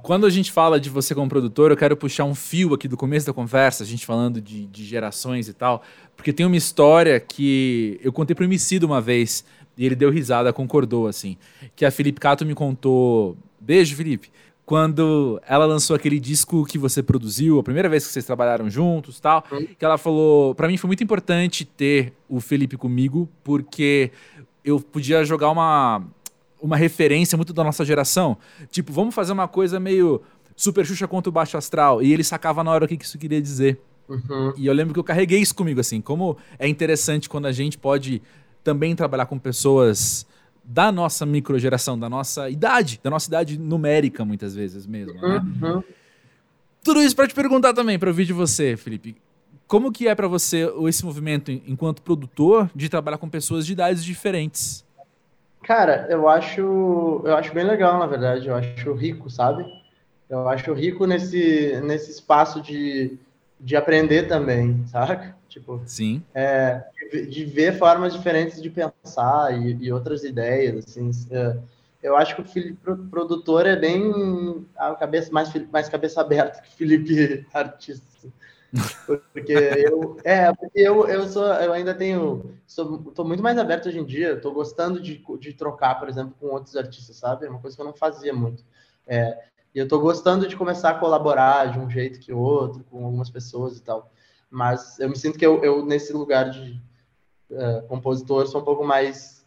[0.00, 2.96] Quando a gente fala de você como produtor, eu quero puxar um fio aqui do
[2.96, 5.82] começo da conversa, a gente falando de, de gerações e tal,
[6.16, 9.44] porque tem uma história que eu contei pro Emicida uma vez,
[9.76, 11.36] e ele deu risada, concordou, assim,
[11.76, 13.36] que a Felipe Cato me contou...
[13.60, 14.30] Beijo, Felipe!
[14.64, 19.18] Quando ela lançou aquele disco que você produziu, a primeira vez que vocês trabalharam juntos
[19.20, 19.66] tal, uhum.
[19.78, 24.10] que ela falou, para mim foi muito importante ter o Felipe comigo, porque
[24.64, 26.02] eu podia jogar uma
[26.62, 28.38] uma referência muito da nossa geração.
[28.70, 30.22] Tipo, vamos fazer uma coisa meio
[30.56, 32.02] Super Xuxa contra o Baixo Astral.
[32.02, 33.80] E ele sacava na hora o que isso queria dizer.
[34.08, 34.54] Uhum.
[34.56, 36.00] E eu lembro que eu carreguei isso comigo, assim.
[36.00, 38.22] Como é interessante quando a gente pode
[38.62, 40.26] também trabalhar com pessoas
[40.64, 45.14] da nossa microgeração, da nossa idade, da nossa idade numérica, muitas vezes mesmo.
[45.14, 45.44] Né?
[45.60, 45.82] Uhum.
[46.84, 49.16] Tudo isso para te perguntar também, para ouvir de você, Felipe.
[49.66, 54.04] Como que é para você esse movimento enquanto produtor de trabalhar com pessoas de idades
[54.04, 54.84] diferentes?
[55.62, 56.60] Cara, eu acho,
[57.24, 58.48] eu acho bem legal, na verdade.
[58.48, 59.64] Eu acho rico, sabe?
[60.28, 63.18] Eu acho rico nesse, nesse espaço de,
[63.60, 65.36] de aprender também, saca?
[65.48, 66.22] Tipo, Sim.
[66.34, 71.10] É, de, de, ver formas diferentes de pensar e, e outras ideias, assim.
[71.30, 71.56] É,
[72.02, 72.78] eu acho que o Felipe
[73.10, 78.06] produtor é bem a cabeça mais, mais cabeça aberta que o Felipe artista.
[79.32, 83.88] Porque eu, é, porque eu, eu sou, eu ainda tenho, sou, tô muito mais aberto
[83.88, 87.44] hoje em dia, tô gostando de, de trocar, por exemplo, com outros artistas, sabe?
[87.44, 88.64] É uma coisa que eu não fazia muito.
[89.06, 89.38] É,
[89.74, 93.28] e eu tô gostando de começar a colaborar de um jeito que outro, com algumas
[93.28, 94.10] pessoas e tal.
[94.50, 96.80] Mas eu me sinto que eu, eu nesse lugar de
[97.50, 99.42] uh, compositor, sou um pouco mais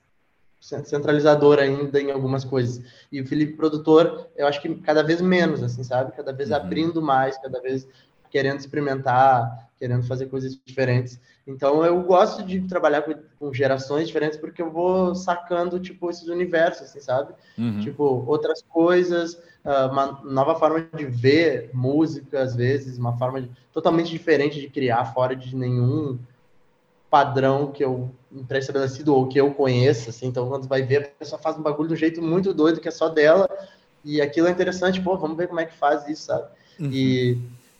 [0.59, 2.83] centralizador ainda em algumas coisas.
[3.11, 6.11] E o Felipe produtor, eu acho que cada vez menos, assim, sabe?
[6.11, 6.55] Cada vez uhum.
[6.55, 7.87] abrindo mais, cada vez
[8.29, 11.19] querendo experimentar, querendo fazer coisas diferentes.
[11.47, 16.27] Então eu gosto de trabalhar com, com gerações diferentes porque eu vou sacando tipo esses
[16.27, 17.33] universos, assim, sabe?
[17.57, 17.79] Uhum.
[17.81, 23.51] Tipo outras coisas, ah, uma nova forma de ver música às vezes, uma forma de,
[23.71, 26.17] totalmente diferente de criar fora de nenhum
[27.09, 28.09] padrão que eu
[28.47, 30.27] pré-estabelecido ou que eu conheça, assim.
[30.27, 32.91] Então quando vai ver a pessoa faz um bagulho do jeito muito doido que é
[32.91, 33.47] só dela
[34.03, 36.47] e aquilo é interessante, pô, vamos ver como é que faz isso, sabe?
[36.79, 36.89] Uhum.
[36.91, 37.37] E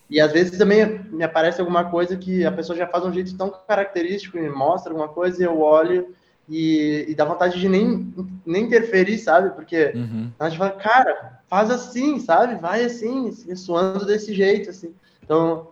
[0.10, 3.36] e às vezes também me aparece alguma coisa que a pessoa já faz um jeito
[3.36, 6.16] tão característico e mostra alguma coisa e eu olho
[6.48, 8.14] e, e dá vontade de nem,
[8.46, 9.50] nem interferir, sabe?
[9.52, 10.32] Porque uhum.
[10.40, 12.56] a gente fala, cara, faz assim, sabe?
[12.56, 14.94] Vai assim, suando desse jeito, assim.
[15.24, 15.70] Então,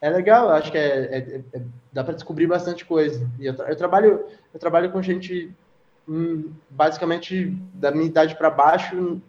[0.00, 3.28] é legal, acho que é, é, é dá para descobrir bastante coisa.
[3.40, 5.52] E eu, eu, trabalho, eu trabalho com gente
[6.08, 9.20] hum, basicamente da minha idade para baixo,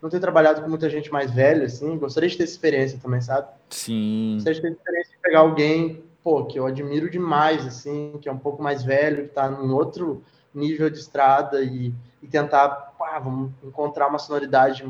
[0.00, 3.20] não ter trabalhado com muita gente mais velha, assim, gostaria de ter essa experiência também,
[3.20, 3.48] sabe?
[3.70, 4.34] Sim.
[4.34, 8.32] Gostaria de ter experiência de pegar alguém, pô, que eu admiro demais, assim, que é
[8.32, 10.22] um pouco mais velho, que tá num outro
[10.54, 14.84] nível de estrada e, e tentar, pá, vamos encontrar uma sonoridade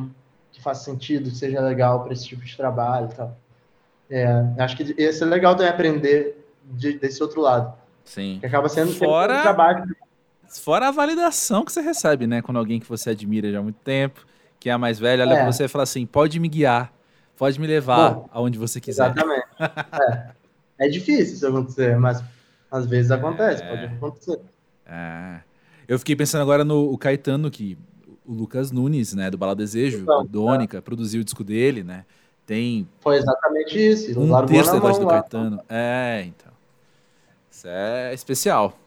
[0.53, 3.37] que faça sentido, que seja legal para esse tipo de trabalho e tal.
[4.11, 4.27] É,
[4.59, 7.75] acho que ia ser legal também aprender de, desse outro lado.
[8.05, 8.39] Sim.
[8.41, 9.97] Que acaba sendo fora, um trabalho.
[10.63, 12.41] Fora a validação que você recebe, né?
[12.41, 14.27] Quando alguém que você admira já há muito tempo
[14.59, 15.37] que é a mais velha, olha é.
[15.37, 16.93] pra você e fala assim: pode me guiar,
[17.37, 19.11] pode me levar Bom, aonde você quiser.
[19.11, 19.47] Exatamente.
[20.79, 20.87] é.
[20.87, 20.89] é.
[20.89, 22.23] difícil isso acontecer, mas
[22.71, 23.69] às vezes acontece, é.
[23.69, 24.41] pode acontecer.
[24.87, 25.41] É.
[25.87, 27.79] Eu fiquei pensando agora no Caetano, que
[28.27, 32.05] o Lucas Nunes, né, do Bala Desejo, então, Dônica, produziu o disco dele, né?
[32.45, 32.89] Tem.
[33.01, 34.19] Foi exatamente isso.
[34.21, 35.63] Um terço da voz do Caetano.
[35.69, 36.53] É, então.
[37.51, 38.79] Isso é especial.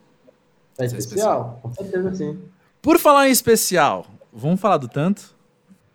[0.78, 2.40] É, Isso é especial, com certeza sim.
[2.80, 5.34] Por falar em especial, vamos falar do tanto?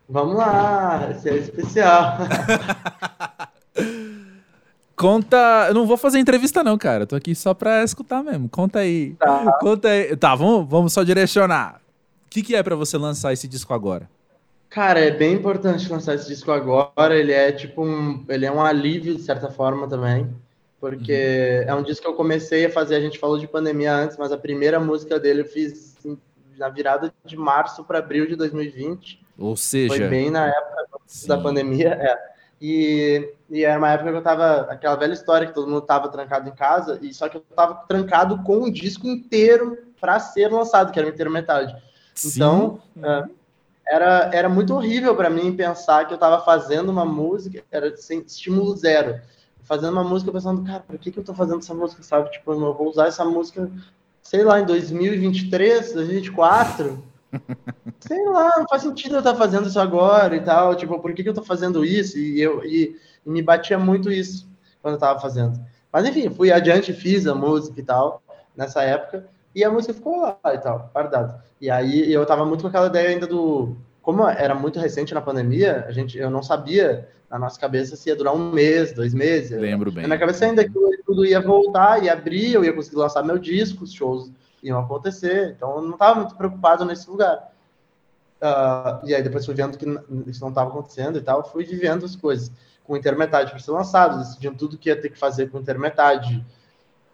[0.10, 2.18] Vamos lá, esse é especial.
[4.98, 5.66] Conta.
[5.68, 7.04] Eu não vou fazer entrevista, não, cara.
[7.04, 8.50] Eu tô aqui só pra escutar mesmo.
[8.50, 9.14] Conta aí.
[9.20, 9.58] Tá.
[9.60, 10.16] Conta aí.
[10.18, 11.80] Tá, vamos, vamos só direcionar.
[12.26, 14.10] O que, que é para você lançar esse disco agora?
[14.70, 17.16] Cara, é bem importante lançar esse disco agora.
[17.16, 18.26] Ele é tipo um.
[18.28, 20.28] Ele é um alívio, de certa forma, também.
[20.80, 21.70] Porque uhum.
[21.70, 22.96] é um disco que eu comecei a fazer.
[22.96, 26.18] A gente falou de pandemia antes, mas a primeira música dele eu fiz assim,
[26.58, 29.27] na virada de março para abril de 2020.
[29.38, 29.96] Ou seja.
[29.96, 31.28] Foi bem na época sim.
[31.28, 32.38] da pandemia, é.
[32.60, 34.62] E, e era uma época que eu tava.
[34.72, 37.76] Aquela velha história que todo mundo tava trancado em casa, e só que eu tava
[37.88, 41.76] trancado com um disco inteiro para ser lançado, que era o inteiro metade.
[42.26, 43.24] Então, é,
[43.88, 48.22] era, era muito horrível para mim pensar que eu tava fazendo uma música, era sem
[48.22, 49.22] estímulo zero.
[49.64, 52.32] Fazendo uma música pensando, cara, por que, que eu tô fazendo essa música, sabe?
[52.32, 53.70] Tipo, eu vou usar essa música,
[54.24, 57.04] sei lá, em 2023, 2024
[58.00, 61.24] sei lá, não faz sentido eu estar fazendo isso agora e tal, tipo, por que,
[61.24, 62.18] que eu estou fazendo isso?
[62.18, 64.48] E, eu, e, e, me batia muito isso
[64.82, 65.60] quando eu estava fazendo.
[65.92, 68.22] Mas enfim, fui adiante, fiz a música e tal,
[68.56, 71.44] nessa época, e a música ficou lá e tal, guardada.
[71.60, 73.76] E aí eu estava muito com aquela ideia ainda do.
[74.02, 78.08] Como era muito recente na pandemia, a gente, eu não sabia na nossa cabeça se
[78.08, 79.60] ia durar um mês, dois meses.
[79.60, 80.04] Lembro bem.
[80.04, 80.72] Na minha cabeça ainda que
[81.06, 84.32] tudo ia voltar, ia abrir, eu ia conseguir lançar meu disco, os shows
[84.64, 85.54] iam acontecer.
[85.56, 87.52] Então eu não estava muito preocupado nesse lugar.
[88.42, 89.86] Uh, e aí depois fui vendo que
[90.30, 92.52] isso não estava acontecendo e tal, fui vivendo as coisas
[92.84, 96.46] com intermetade para ser lançado, decidindo tudo que ia ter que fazer com intermetade,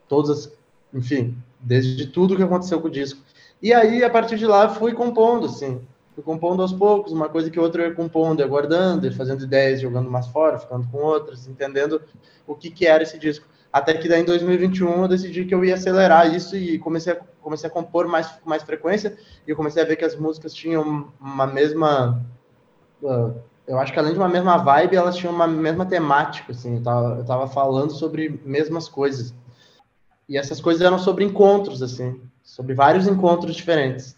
[0.07, 0.51] todas as,
[0.93, 3.21] enfim, desde tudo que aconteceu com o disco.
[3.61, 5.81] E aí, a partir de lá, fui compondo, assim,
[6.13, 9.81] fui compondo aos poucos, uma coisa que outra ia compondo, ia guardando, ia fazendo ideias,
[9.81, 12.01] jogando mais fora, ficando com outras, entendendo
[12.45, 13.47] o que, que era esse disco.
[13.73, 17.15] Até que daí em 2021 eu decidi que eu ia acelerar isso e comecei a,
[17.41, 19.17] comecei a compor mais, mais frequência
[19.47, 22.23] e eu comecei a ver que as músicas tinham uma mesma
[23.01, 23.33] uh,
[23.67, 26.83] eu acho que além de uma mesma vibe, elas tinham uma mesma temática, assim, eu
[26.83, 29.33] tava, eu tava falando sobre mesmas coisas.
[30.27, 34.15] E essas coisas eram sobre encontros, assim, sobre vários encontros diferentes.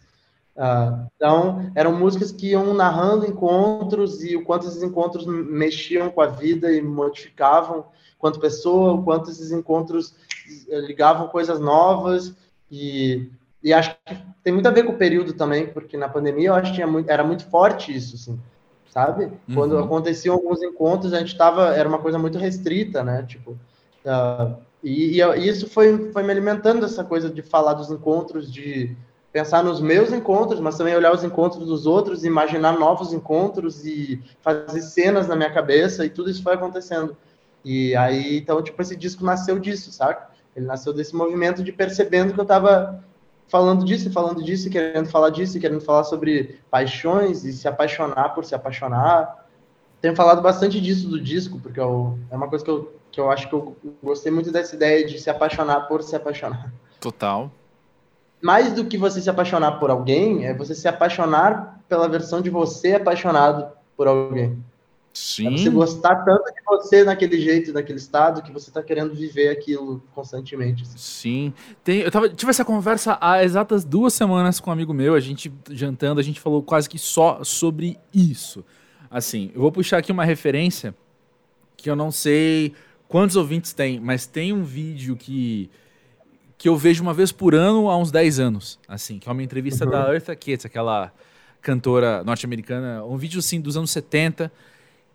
[0.55, 6.21] Uh, então, eram músicas que iam narrando encontros e o quanto esses encontros mexiam com
[6.21, 7.85] a vida e modificavam
[8.17, 10.15] quanto pessoa, o quanto esses encontros
[10.69, 12.33] eh, ligavam coisas novas
[12.71, 13.29] e,
[13.61, 16.55] e acho que tem muito a ver com o período também, porque na pandemia eu
[16.55, 18.39] acho que muito, era muito forte isso, assim,
[18.89, 19.25] sabe?
[19.25, 19.55] Uhum.
[19.55, 23.23] Quando aconteciam alguns encontros, a gente tava, era uma coisa muito restrita, né?
[23.27, 28.51] Tipo, uh, e, e, isso foi, foi me alimentando essa coisa de falar dos encontros,
[28.51, 28.95] de
[29.35, 34.23] pensar nos meus encontros, mas também olhar os encontros dos outros, imaginar novos encontros e
[34.39, 37.17] fazer cenas na minha cabeça, e tudo isso foi acontecendo.
[37.61, 40.29] E aí, então, tipo, esse disco nasceu disso, saca?
[40.55, 43.03] Ele nasceu desse movimento de percebendo que eu tava
[43.49, 48.45] falando disso, falando disso, querendo falar disso, querendo falar sobre paixões e se apaixonar por
[48.45, 49.45] se apaixonar.
[49.99, 53.29] Tenho falado bastante disso do disco, porque eu, é uma coisa que eu, que eu
[53.29, 56.71] acho que eu gostei muito dessa ideia de se apaixonar por se apaixonar.
[57.01, 57.51] Total.
[58.45, 62.51] Mais do que você se apaixonar por alguém, é você se apaixonar pela versão de
[62.51, 64.63] você apaixonado por alguém.
[65.11, 65.47] Sim.
[65.47, 69.49] É você gostar tanto de você naquele jeito, naquele estado, que você está querendo viver
[69.49, 70.83] aquilo constantemente.
[70.83, 70.95] Assim.
[70.95, 71.53] Sim.
[71.83, 75.19] Tem, eu tava, tive essa conversa há exatas duas semanas com um amigo meu, a
[75.19, 78.63] gente jantando, a gente falou quase que só sobre isso.
[79.09, 80.93] Assim, eu vou puxar aqui uma referência
[81.75, 82.75] que eu não sei
[83.07, 85.67] quantos ouvintes tem, mas tem um vídeo que
[86.65, 89.43] que eu vejo uma vez por ano há uns 10 anos, assim, que é uma
[89.43, 89.91] entrevista uhum.
[89.91, 91.13] da Eartha Kitt, aquela
[91.61, 94.51] cantora norte-americana, um vídeo assim dos anos 70,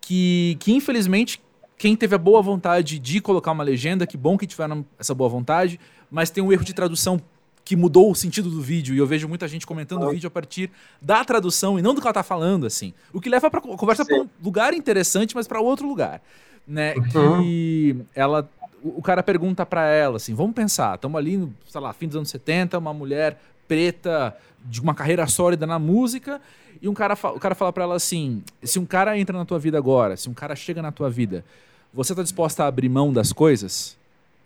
[0.00, 1.42] que, que infelizmente
[1.76, 5.28] quem teve a boa vontade de colocar uma legenda, que bom que tiveram essa boa
[5.28, 7.20] vontade, mas tem um erro de tradução
[7.64, 10.30] que mudou o sentido do vídeo, e eu vejo muita gente comentando o vídeo a
[10.30, 10.70] partir
[11.02, 12.94] da tradução e não do que ela tá falando, assim.
[13.12, 16.22] O que leva pra conversa para um lugar interessante, mas para outro lugar,
[16.64, 16.94] né?
[16.94, 17.42] Uhum.
[17.42, 18.48] Que ela
[18.82, 22.30] o cara pergunta para ela assim, vamos pensar, estamos ali sei lá, fim dos anos
[22.30, 26.40] 70, uma mulher preta de uma carreira sólida na música
[26.82, 29.58] e um cara, o cara fala para ela assim: se um cara entra na tua
[29.58, 31.44] vida agora, se um cara chega na tua vida,
[31.92, 33.96] você tá disposta a abrir mão das coisas?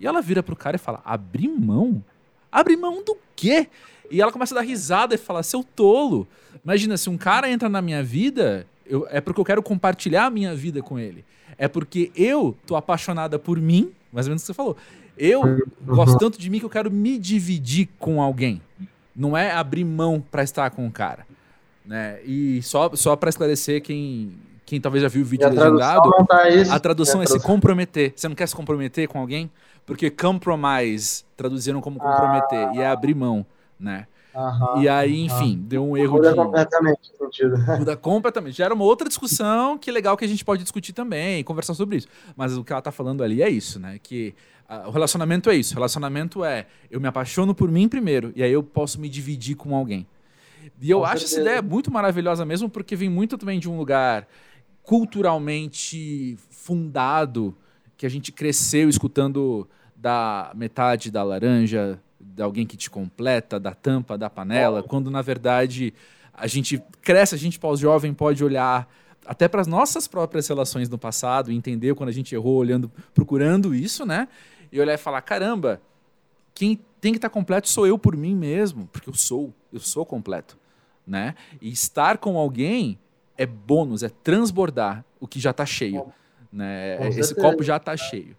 [0.01, 2.03] E ela vira pro cara e fala: abrir mão?
[2.51, 3.68] Abrir mão do quê?
[4.11, 6.26] E ela começa a dar risada e fala: seu tolo.
[6.64, 10.30] Imagina, se um cara entra na minha vida, eu, é porque eu quero compartilhar a
[10.30, 11.24] minha vida com ele.
[11.57, 14.77] É porque eu tô apaixonada por mim, mais ou menos o que você falou.
[15.19, 15.43] Eu
[15.85, 18.62] gosto tanto de mim que eu quero me dividir com alguém.
[19.15, 21.27] Não é abrir mão para estar com o cara.
[21.85, 22.21] Né?
[22.25, 24.33] E só, só para esclarecer quem,
[24.65, 28.12] quem talvez já viu o vídeo legendado, tá isso, a tradução é, é se comprometer.
[28.17, 29.51] Você não quer se comprometer com alguém?
[29.85, 32.73] Porque compromise traduziram como comprometer ah.
[32.75, 33.45] e é abrir mão,
[33.79, 34.07] né?
[34.35, 35.68] Aham, e aí, enfim, aham.
[35.68, 36.37] deu um erro Muda de...
[36.37, 37.57] completamente o sentido.
[37.78, 38.57] Muda completamente.
[38.57, 41.99] Já era uma outra discussão que legal que a gente pode discutir também, conversar sobre
[41.99, 42.09] isso.
[42.37, 43.99] Mas o que ela tá falando ali é isso, né?
[44.03, 44.35] Que
[44.68, 45.72] uh, o relacionamento é isso.
[45.72, 49.55] O relacionamento é eu me apaixono por mim primeiro, e aí eu posso me dividir
[49.55, 50.07] com alguém.
[50.80, 51.41] E eu com acho certeza.
[51.41, 54.26] essa ideia muito maravilhosa mesmo, porque vem muito também de um lugar
[54.82, 57.57] culturalmente fundado,
[57.97, 61.99] que a gente cresceu escutando da metade da laranja,
[62.35, 65.95] de alguém que te completa, da tampa da panela, quando na verdade
[66.32, 68.89] a gente cresce, a gente pós-jovem pode olhar
[69.24, 73.74] até para as nossas próprias relações no passado, entender quando a gente errou, olhando, procurando
[73.74, 74.28] isso, né?
[74.72, 75.80] E olhar e falar: caramba,
[76.53, 80.05] quem tem que estar completo sou eu por mim mesmo, porque eu sou, eu sou
[80.05, 80.59] completo,
[81.07, 81.37] né?
[81.61, 82.99] E estar com alguém
[83.39, 86.12] é bônus, é transbordar o que já está cheio,
[86.53, 86.99] né?
[87.11, 88.37] Esse copo já está cheio.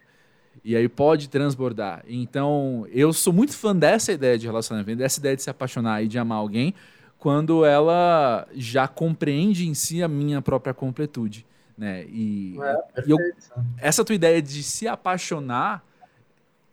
[0.66, 2.02] E aí pode transbordar.
[2.08, 6.08] Então, eu sou muito fã dessa ideia de relacionamento, dessa ideia de se apaixonar e
[6.08, 6.74] de amar alguém,
[7.20, 11.46] quando ela já compreende em si a minha própria completude.
[11.78, 12.04] Né?
[12.08, 13.16] E, é, e eu,
[13.78, 15.84] essa tua ideia de se apaixonar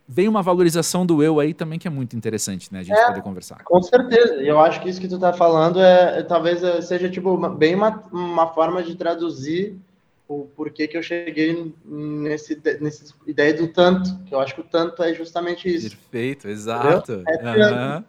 [0.07, 2.79] vem uma valorização do eu aí também que é muito interessante, né?
[2.79, 3.63] A gente é, poder conversar.
[3.63, 4.41] Com certeza.
[4.41, 7.75] E eu acho que isso que tu tá falando é, é talvez seja tipo bem
[7.75, 9.79] uma, uma forma de traduzir
[10.41, 14.63] o porquê que eu cheguei nesse, nesse ideia do tanto, que eu acho que o
[14.63, 15.89] tanto é justamente isso.
[15.89, 17.23] Perfeito, exato.
[17.27, 18.03] É uhum.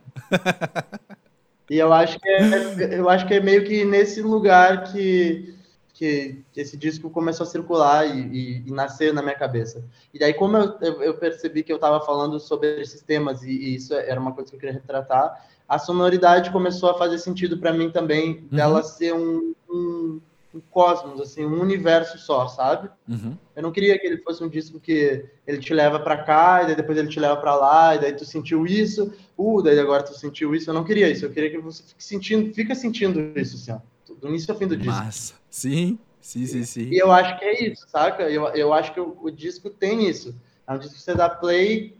[1.70, 5.54] e eu acho que é, eu acho que é meio que nesse lugar que,
[5.92, 9.84] que, que esse disco começou a circular e, e, e, nascer na minha cabeça.
[10.12, 13.74] E daí, como eu, eu percebi que eu estava falando sobre esses temas e, e,
[13.76, 17.72] isso era uma coisa que eu queria retratar, a sonoridade começou a fazer sentido para
[17.72, 18.56] mim também, uhum.
[18.56, 20.20] dela ser um, um
[20.54, 22.88] um cosmos, assim, um universo só, sabe?
[23.08, 23.36] Uhum.
[23.56, 26.76] Eu não queria que ele fosse um disco que ele te leva para cá, e
[26.76, 30.14] depois ele te leva para lá, e daí tu sentiu isso, uh, daí agora tu
[30.18, 30.70] sentiu isso.
[30.70, 34.14] Eu não queria isso, eu queria que você fique sentindo, fica sentindo isso, assim, ó,
[34.14, 34.92] do início ao fim do disco.
[34.92, 35.34] Massa.
[35.50, 36.88] Sim, Sim, sim, sim.
[36.88, 38.22] E eu acho que é isso, saca?
[38.30, 40.34] Eu, eu acho que o, o disco tem isso.
[40.66, 41.94] É um disco que você dá play,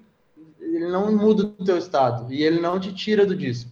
[0.59, 2.33] ele não muda o teu estado.
[2.33, 3.71] E ele não te tira do disco.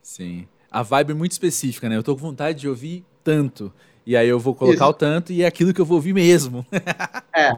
[0.00, 0.48] Sim.
[0.70, 1.98] A vibe é muito específica, né?
[1.98, 3.70] Eu tô com vontade de ouvir tanto.
[4.06, 4.84] E aí eu vou colocar isso.
[4.84, 6.66] o tanto e é aquilo que eu vou ouvir mesmo.
[7.34, 7.52] é.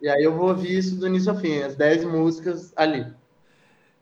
[0.00, 3.06] E aí eu vou ouvir isso do início ao fim, as 10 músicas ali.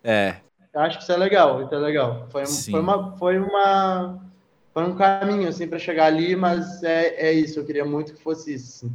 [0.04, 0.36] É.
[0.72, 2.26] Eu acho que isso é legal, isso é legal.
[2.30, 3.16] Foi, foi uma.
[3.16, 4.20] Foi uma.
[4.74, 7.58] Foi um caminho, assim, para chegar ali, mas é, é isso.
[7.58, 8.92] Eu queria muito que fosse isso.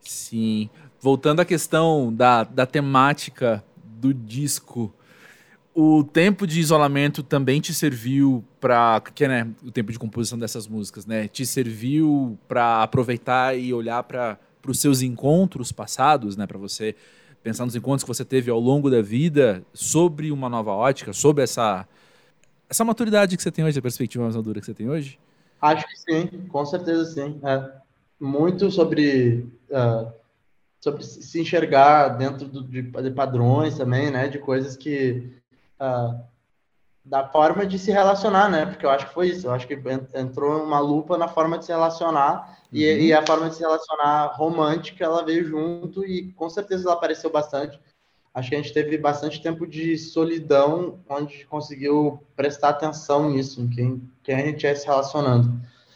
[0.00, 0.68] Sim.
[1.00, 4.92] Voltando à questão da, da temática do disco,
[5.78, 10.38] o tempo de isolamento também te serviu para que é né, o tempo de composição
[10.38, 11.28] dessas músicas, né?
[11.28, 16.46] Te serviu para aproveitar e olhar para os seus encontros passados, né?
[16.46, 16.96] Para você
[17.42, 21.44] pensar nos encontros que você teve ao longo da vida sobre uma nova ótica, sobre
[21.44, 21.86] essa
[22.70, 25.18] essa maturidade que você tem hoje, a perspectiva mais madura que você tem hoje?
[25.60, 27.38] Acho que sim, com certeza sim.
[27.44, 27.70] É.
[28.18, 30.10] Muito sobre uh,
[30.80, 34.26] sobre se enxergar dentro do, de, de padrões também, né?
[34.26, 35.36] De coisas que
[35.80, 36.20] uh,
[37.04, 38.66] da forma de se relacionar, né?
[38.66, 39.46] Porque eu acho que foi isso.
[39.46, 39.80] Eu acho que
[40.14, 42.78] entrou uma lupa na forma de se relacionar uhum.
[42.78, 46.94] e, e, a forma de se relacionar romântica ela veio junto e com certeza ela
[46.94, 47.78] apareceu bastante.
[48.34, 53.68] Acho que a gente teve bastante tempo de solidão onde conseguiu prestar atenção nisso, em
[53.70, 55.48] quem, quem a gente é se relacionando.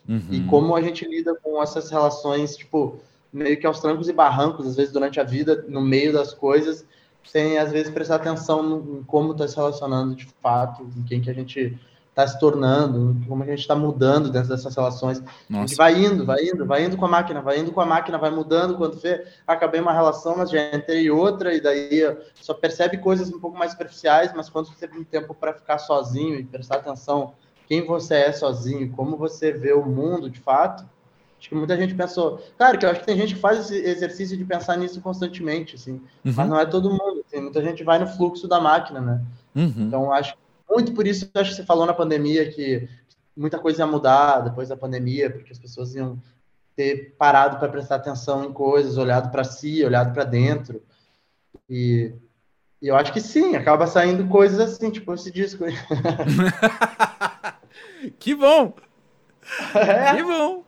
[0.08, 0.22] Uhum.
[0.30, 2.98] E como a gente lida com essas relações, tipo,
[3.32, 6.86] meio que aos trancos e barrancos, às vezes durante a vida, no meio das coisas,
[7.24, 11.20] sem às vezes prestar atenção no, em como está se relacionando de fato, em quem
[11.20, 11.78] que a gente
[12.10, 15.22] está se tornando, como a gente está mudando dentro dessas relações.
[15.48, 15.74] Nossa.
[15.76, 18.30] Vai indo, vai indo, vai indo com a máquina, vai indo com a máquina, vai
[18.30, 18.76] mudando.
[18.76, 22.02] Quando vê, acabei uma relação, mas já entrei em outra, e daí
[22.34, 26.34] só percebe coisas um pouco mais superficiais, mas quando você tem tempo para ficar sozinho
[26.38, 27.34] e prestar atenção
[27.66, 30.84] quem você é sozinho, como você vê o mundo de fato,
[31.40, 32.38] Acho que muita gente pensou.
[32.58, 35.74] Claro que eu acho que tem gente que faz esse exercício de pensar nisso constantemente,
[35.74, 35.92] assim.
[36.22, 36.34] Uhum.
[36.36, 37.24] Mas não é todo mundo.
[37.26, 39.22] Assim, muita gente vai no fluxo da máquina, né?
[39.56, 39.74] Uhum.
[39.78, 40.34] Então, acho
[40.68, 42.88] muito por isso acho que você falou na pandemia que
[43.36, 46.20] muita coisa ia mudar depois da pandemia, porque as pessoas iam
[46.76, 50.82] ter parado para prestar atenção em coisas, olhado para si, olhado para dentro.
[51.68, 52.12] E,
[52.80, 55.64] e, eu acho que sim, acaba saindo coisas assim, tipo esse disco
[58.18, 58.74] que bom!
[59.74, 60.14] É.
[60.14, 60.64] Que bom!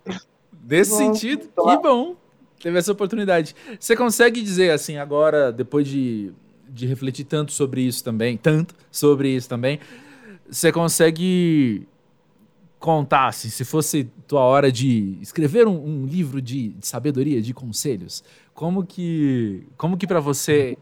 [0.63, 2.17] Nesse sentido, que bom.
[2.61, 3.57] Teve essa oportunidade.
[3.79, 6.33] Você consegue dizer assim, agora, depois de,
[6.69, 9.81] de refletir tanto sobre isso também, tanto sobre isso também,
[10.49, 11.89] você consegue
[12.79, 17.55] contar, assim, se fosse tua hora de escrever um, um livro de, de, sabedoria, de
[17.55, 20.77] conselhos, como que, como que para você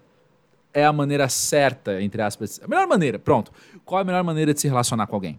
[0.72, 3.52] é a maneira certa, entre aspas, a melhor maneira, pronto.
[3.84, 5.38] Qual é a melhor maneira de se relacionar com alguém?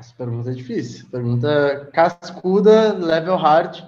[0.00, 1.06] Essa pergunta é difícil.
[1.10, 3.84] Pergunta cascuda, level hard.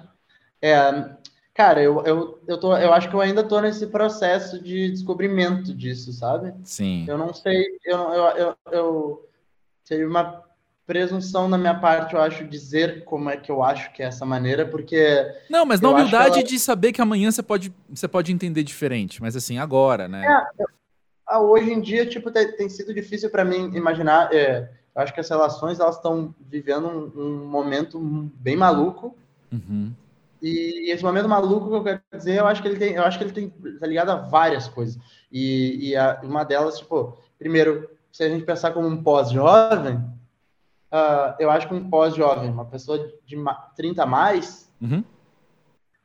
[0.61, 1.09] É,
[1.55, 5.73] cara, eu, eu, eu, tô, eu acho que eu ainda tô nesse processo de descobrimento
[5.73, 6.53] disso, sabe?
[6.63, 7.05] Sim.
[7.07, 9.29] Eu não sei, eu, eu, eu, eu
[9.83, 10.43] seria uma
[10.85, 14.23] presunção da minha parte, eu acho, dizer como é que eu acho que é essa
[14.25, 15.25] maneira, porque.
[15.49, 16.47] Não, mas na humildade ela...
[16.47, 20.23] de saber que amanhã você pode, você pode entender diferente, mas assim, agora, né?
[21.27, 24.31] É, hoje em dia, tipo, tem, tem sido difícil para mim imaginar.
[24.31, 27.99] É, eu acho que as relações elas estão vivendo um, um, momento
[28.35, 29.15] bem maluco.
[29.51, 29.91] Uhum.
[30.41, 33.03] E, e, esse momento maluco que eu quero dizer, eu acho que ele tem, eu
[33.03, 35.01] acho que ele tem tá ligado a várias coisas.
[35.31, 41.33] E, e a, uma delas, tipo, primeiro, se a gente pensar como um pós-jovem, uh,
[41.39, 43.35] eu acho que um pós-jovem, uma pessoa de
[43.75, 45.03] 30 a mais, uhum.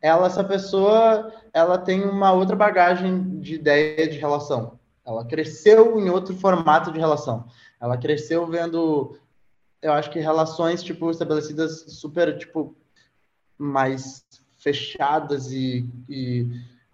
[0.01, 4.79] ela, essa pessoa, ela tem uma outra bagagem de ideia de relação.
[5.05, 7.47] Ela cresceu em outro formato de relação.
[7.81, 9.17] Ela cresceu vendo,
[9.81, 12.77] eu acho que relações, tipo, estabelecidas super, tipo,
[13.57, 14.25] mais
[14.59, 16.47] fechadas e, e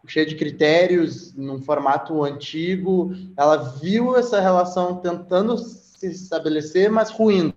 [0.07, 3.12] cheia de critérios, num formato antigo.
[3.37, 7.55] Ela viu essa relação tentando se estabelecer, mas ruindo.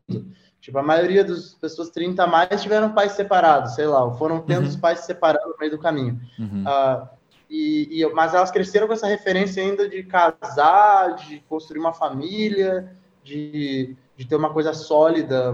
[0.59, 4.63] Tipo, a maioria das pessoas 30 a mais tiveram pais separados, sei lá, foram tendo
[4.63, 4.69] uhum.
[4.69, 6.19] os pais se separando no meio do caminho.
[6.37, 6.63] Uhum.
[6.63, 7.07] Uh,
[7.49, 12.91] e, e, mas elas cresceram com essa referência ainda de casar, de construir uma família,
[13.27, 15.53] de, de ter uma coisa sólida,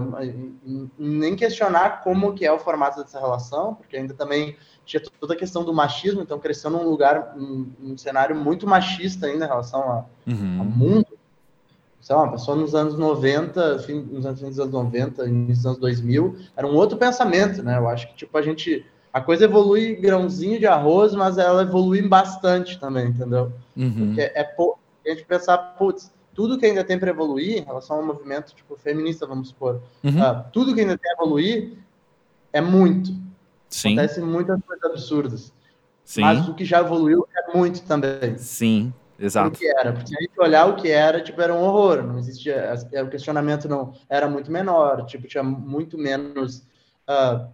[0.96, 5.36] nem questionar como que é o formato dessa relação, porque ainda também tinha toda a
[5.36, 9.80] questão do machismo, então cresceu num lugar, num, num cenário muito machista ainda em relação
[9.80, 10.58] a, uhum.
[10.60, 11.06] ao mundo.
[12.00, 16.36] Sei lá, uma pessoa nos anos 90, fim, nos anos 90, início dos anos 2000,
[16.54, 17.78] era um outro pensamento, né?
[17.78, 18.84] Eu acho que, tipo, a gente...
[19.10, 23.52] A coisa evolui grãozinho de arroz, mas ela evolui bastante também, entendeu?
[23.76, 24.08] Uhum.
[24.08, 27.96] Porque é pouco a gente pensar, putz, tudo que ainda tem para evoluir em relação
[27.96, 30.20] ao movimento tipo feminista, vamos supor, uhum.
[30.20, 31.78] uh, tudo que ainda tem a evoluir
[32.52, 33.10] é muito.
[33.68, 33.98] Sim.
[33.98, 35.52] Acontece muitas coisas absurdas.
[36.04, 36.20] Sim.
[36.20, 38.36] Mas o que já evoluiu é muito também.
[38.36, 39.56] Sim, exato.
[39.56, 42.02] O que era, porque a gente olhar o que era, tipo, era um horror.
[42.02, 46.58] Não existia, o questionamento não era muito menor, tipo, tinha muito menos
[47.08, 47.48] uh,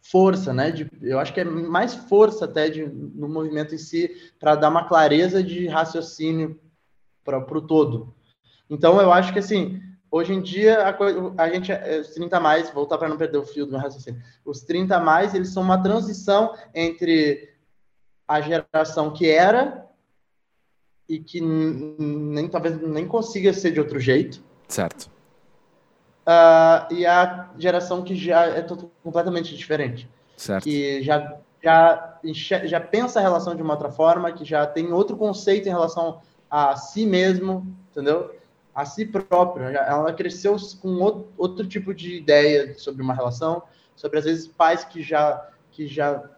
[0.00, 0.70] força, né?
[0.70, 4.10] De, eu acho que é mais força até de, no movimento em si
[4.40, 6.58] para dar uma clareza de raciocínio
[7.24, 8.14] para o todo.
[8.68, 12.70] Então, eu acho que assim, hoje em dia a, a gente, é, os 30 mais,
[12.70, 15.82] voltar para não perder o fio do meu raciocínio, os 30 mais, eles são uma
[15.82, 17.52] transição entre
[18.26, 19.86] a geração que era
[21.08, 24.42] e que nem talvez nem consiga ser de outro jeito.
[24.68, 25.10] Certo.
[26.26, 28.66] Uh, e a geração que já é
[29.02, 30.08] completamente diferente.
[30.36, 30.64] Certo.
[30.64, 32.20] Que já, já,
[32.64, 36.22] já pensa a relação de uma outra forma, que já tem outro conceito em relação
[36.54, 38.32] a si mesmo, entendeu?
[38.72, 39.66] A si próprio.
[39.66, 43.64] Ela cresceu com outro, outro tipo de ideia sobre uma relação,
[43.96, 46.30] sobre às vezes pais que já que já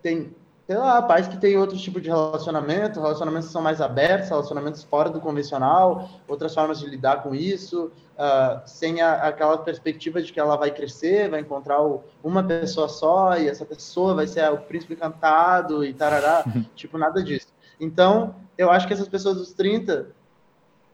[0.00, 0.32] tem
[0.64, 4.82] sei lá, pais que têm outro tipo de relacionamento, relacionamentos que são mais abertos, relacionamentos
[4.82, 10.32] fora do convencional, outras formas de lidar com isso, uh, sem a, aquela perspectiva de
[10.32, 14.48] que ela vai crescer, vai encontrar o, uma pessoa só e essa pessoa vai ser
[14.52, 17.48] o príncipe encantado e tarará, tipo, nada disso.
[17.78, 20.08] Então, eu acho que essas pessoas dos 30,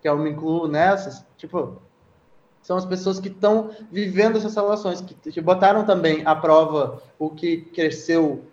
[0.00, 1.80] que eu me incluo nessas, tipo,
[2.62, 7.30] são as pessoas que estão vivendo essas relações, que, que botaram também à prova o
[7.30, 8.44] que cresceu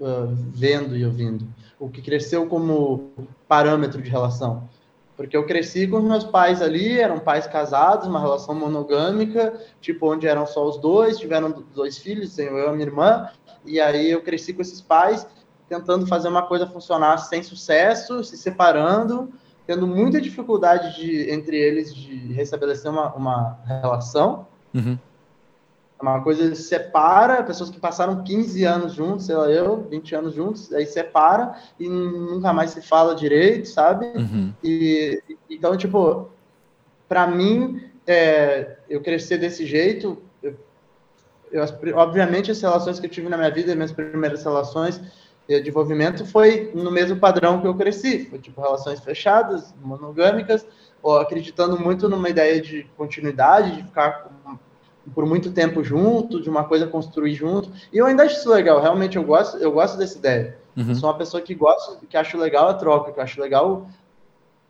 [0.00, 1.46] uh, vendo e ouvindo,
[1.78, 3.10] o que cresceu como
[3.46, 4.68] parâmetro de relação.
[5.16, 10.12] Porque eu cresci com os meus pais ali, eram pais casados, uma relação monogâmica, tipo,
[10.12, 13.30] onde eram só os dois, tiveram dois filhos, eu e a minha irmã,
[13.64, 15.26] e aí eu cresci com esses pais,
[15.68, 19.32] tentando fazer uma coisa funcionar sem sucesso, se separando,
[19.66, 24.46] tendo muita dificuldade de, entre eles de restabelecer uma, uma relação.
[24.74, 24.98] Uhum.
[26.00, 30.72] Uma coisa separa, pessoas que passaram 15 anos juntos, sei lá, eu, 20 anos juntos,
[30.72, 34.06] aí separa e nunca mais se fala direito, sabe?
[34.14, 34.52] Uhum.
[34.62, 36.28] E então, tipo,
[37.08, 40.58] para mim, é, eu crescer desse jeito, eu,
[41.50, 41.64] eu,
[41.96, 45.00] obviamente as relações que eu tive na minha vida, minhas primeiras relações
[45.48, 50.66] de desenvolvimento foi no mesmo padrão que eu cresci, foi tipo relações fechadas, monogâmicas,
[51.02, 54.30] ou acreditando muito numa ideia de continuidade, de ficar
[55.14, 57.70] por muito tempo junto, de uma coisa construir junto.
[57.92, 60.58] E eu ainda acho isso legal, realmente eu gosto, eu gosto dessa ideia.
[60.76, 60.94] Uhum.
[60.94, 63.88] Sou uma pessoa que gosta, que acho legal a troca, que acho legal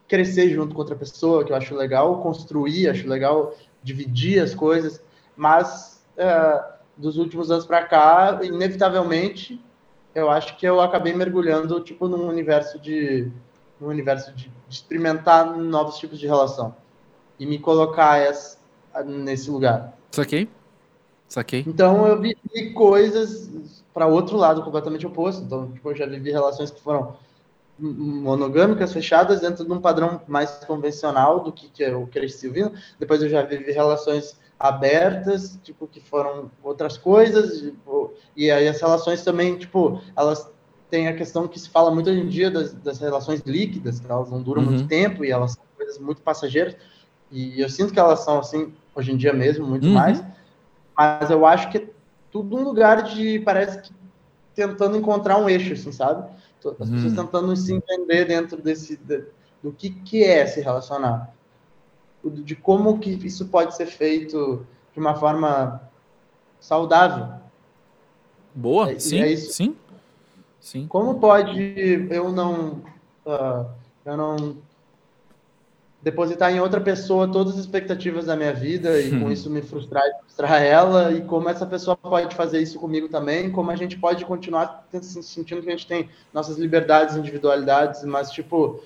[0.08, 5.02] crescer junto com outra pessoa, que eu acho legal construir, acho legal dividir as coisas,
[5.36, 6.62] mas é,
[6.96, 9.60] dos últimos anos para cá, inevitavelmente,
[10.14, 13.30] eu acho que eu acabei mergulhando tipo num universo de
[13.80, 16.74] num universo de, experimentar novos tipos de relação
[17.38, 18.58] e me colocar essa,
[19.04, 19.96] nesse lugar.
[20.10, 20.48] Saquei.
[21.28, 21.64] Saquei.
[21.66, 23.50] Então eu vivi coisas
[23.92, 25.42] para outro lado completamente oposto.
[25.42, 27.16] Então, tipo, eu já vivi relações que foram
[27.78, 32.72] monogâmicas, fechadas, dentro de um padrão mais convencional do que, que eu cresci ouvindo.
[32.98, 37.60] Depois eu já vivi relações abertas, tipo, que foram outras coisas.
[37.60, 40.50] Tipo, e aí as relações também, tipo, elas
[40.88, 44.10] têm a questão que se fala muito hoje em dia das, das relações líquidas, que
[44.10, 44.70] elas não duram uhum.
[44.70, 46.74] muito tempo e elas são coisas muito passageiras.
[47.30, 49.92] E eu sinto que elas são, assim, hoje em dia mesmo, muito uhum.
[49.92, 50.24] mais.
[50.96, 51.88] Mas eu acho que é
[52.32, 53.92] tudo um lugar de, parece que
[54.54, 56.26] tentando encontrar um eixo, assim, sabe?
[56.58, 56.94] As uhum.
[56.94, 59.24] pessoas tentando se entender dentro desse, de,
[59.62, 61.34] do que, que é se relacionar.
[62.30, 65.80] De como que isso pode ser feito de uma forma
[66.60, 67.40] saudável.
[68.54, 69.76] Boa, é, sim, é sim,
[70.60, 70.86] sim.
[70.86, 71.60] Como pode
[72.10, 72.82] eu não,
[73.26, 73.66] uh,
[74.04, 74.56] eu não
[76.04, 80.04] depositar em outra pessoa todas as expectativas da minha vida e com isso me frustrar
[80.06, 83.98] e frustrar ela e como essa pessoa pode fazer isso comigo também, como a gente
[83.98, 88.82] pode continuar sentindo que a gente tem nossas liberdades, individualidades, mas tipo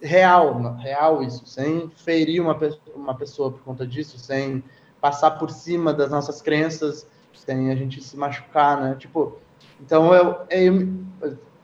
[0.00, 2.58] real, real isso, sem ferir uma,
[2.94, 4.62] uma pessoa por conta disso, sem
[5.00, 8.96] passar por cima das nossas crenças, sem a gente se machucar, né?
[8.98, 9.38] Tipo,
[9.80, 10.88] então eu, eu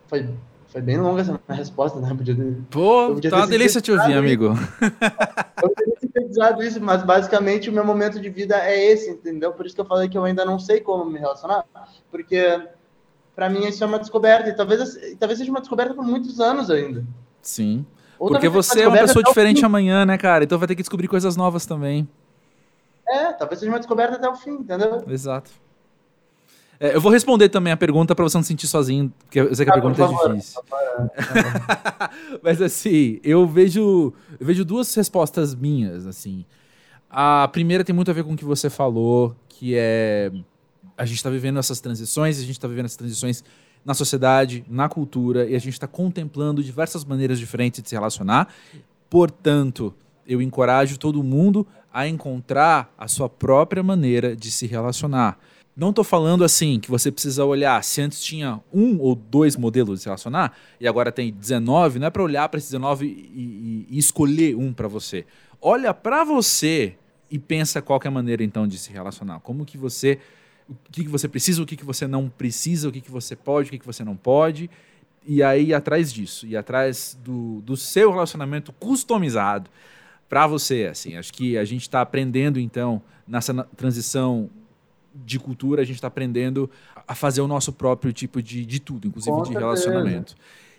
[0.06, 0.28] foi
[0.68, 2.12] foi bem longa essa resposta, né?
[2.14, 2.36] Podia
[2.70, 4.52] Pô, podia tá uma delícia te ouvir, amigo.
[5.62, 9.52] Eu teria sintetizado isso, mas basicamente o meu momento de vida é esse, entendeu?
[9.52, 11.64] Por isso que eu falei que eu ainda não sei como me relacionar,
[12.10, 12.68] porque
[13.34, 16.70] para mim isso é uma descoberta, e talvez, talvez seja uma descoberta por muitos anos
[16.70, 17.06] ainda.
[17.40, 17.86] Sim.
[18.18, 20.44] Porque você é uma pessoa diferente amanhã, né, cara?
[20.44, 22.08] Então vai ter que descobrir coisas novas também.
[23.08, 25.04] É, talvez seja uma descoberta até o fim, entendeu?
[25.08, 25.50] Exato.
[26.78, 29.54] É, eu vou responder também a pergunta para você não se sentir sozinho, porque eu
[29.54, 30.62] sei que a ah, pergunta favor, é difícil.
[32.42, 36.44] Mas assim, eu vejo, eu vejo duas respostas minhas, assim.
[37.08, 40.30] A primeira tem muito a ver com o que você falou, que é
[40.98, 43.44] a gente está vivendo essas transições, a gente está vivendo essas transições
[43.86, 48.52] na sociedade, na cultura, e a gente está contemplando diversas maneiras diferentes de se relacionar.
[49.08, 49.94] Portanto,
[50.26, 55.38] eu encorajo todo mundo a encontrar a sua própria maneira de se relacionar.
[55.76, 59.98] Não estou falando assim que você precisa olhar se antes tinha um ou dois modelos
[59.98, 63.08] de se relacionar e agora tem 19, não é para olhar para esses 19 e,
[63.08, 65.24] e, e escolher um para você.
[65.60, 66.96] Olha para você
[67.30, 69.38] e pensa qual é a maneira então de se relacionar.
[69.40, 70.18] Como que você
[70.68, 73.36] o que, que você precisa, o que, que você não precisa, o que, que você
[73.36, 74.70] pode, o que, que você não pode.
[75.24, 79.70] E aí atrás disso, ir atrás do, do seu relacionamento customizado
[80.28, 80.88] para você.
[80.90, 84.48] Assim, acho que a gente está aprendendo então nessa transição
[85.14, 86.70] de cultura, a gente está aprendendo
[87.08, 89.66] a fazer o nosso próprio tipo de, de tudo, inclusive Com de certeza.
[89.66, 90.34] relacionamento.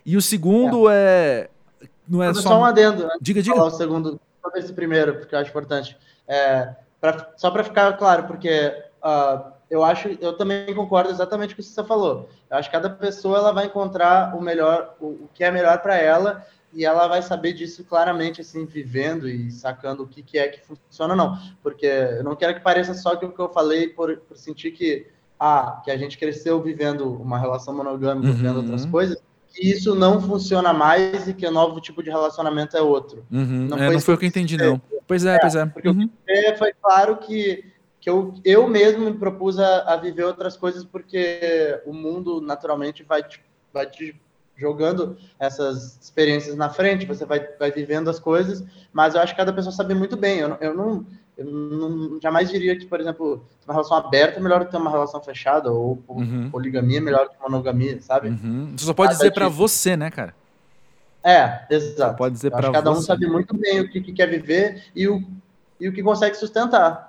[0.05, 1.49] E o segundo é.
[1.81, 2.41] é não é só...
[2.41, 3.17] só um adendo, né?
[3.19, 3.55] Diga, diga.
[3.55, 5.97] Falar o segundo, sobre esse primeiro, porque eu acho importante.
[6.27, 8.73] É, pra, só para ficar claro, porque
[9.03, 12.29] uh, eu acho, eu também concordo exatamente com o que você falou.
[12.49, 15.79] Eu acho que cada pessoa ela vai encontrar o melhor, o, o que é melhor
[15.81, 20.37] para ela e ela vai saber disso claramente, assim, vivendo e sacando o que, que
[20.37, 21.37] é que funciona ou não.
[21.61, 24.71] Porque eu não quero que pareça só que o que eu falei por, por sentir
[24.71, 25.07] que,
[25.39, 28.33] ah, que a gente cresceu vivendo uma relação monogâmica, uhum.
[28.33, 29.17] vivendo outras coisas,
[29.49, 33.25] que isso não funciona mais e que o novo tipo de relacionamento é outro.
[33.31, 33.67] Uhum.
[33.69, 34.81] Não, é, foi não foi o que eu entendi, não.
[35.07, 35.65] Pois é, é pois é.
[35.65, 36.09] Porque uhum.
[36.57, 37.65] foi claro que
[38.07, 43.03] que eu, eu mesmo me propus a, a, viver outras coisas porque o mundo naturalmente
[43.03, 43.43] vai te,
[43.73, 44.15] vai te
[44.55, 49.37] jogando essas experiências na frente, você vai, vai vivendo as coisas, mas eu acho que
[49.37, 50.39] cada pessoa sabe muito bem.
[50.39, 51.05] Eu, eu, não,
[51.37, 54.89] eu não jamais diria que, por exemplo, uma relação aberta é melhor do que uma
[54.89, 56.49] relação fechada, ou uhum.
[56.49, 58.29] poligamia é melhor que monogamia, sabe?
[58.29, 58.71] Uhum.
[58.77, 60.33] Você só pode dizer para você, né, cara?
[61.21, 62.11] É, exato.
[62.13, 62.99] Você pode dizer para Cada você.
[62.99, 65.21] um sabe muito bem o que, que quer viver e o,
[65.77, 67.06] e o que consegue sustentar.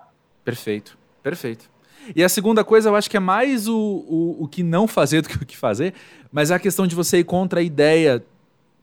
[0.48, 1.70] Perfeito, perfeito.
[2.16, 5.20] E a segunda coisa, eu acho que é mais o, o, o que não fazer
[5.20, 5.92] do que o que fazer,
[6.32, 8.24] mas é a questão de você ir contra a ideia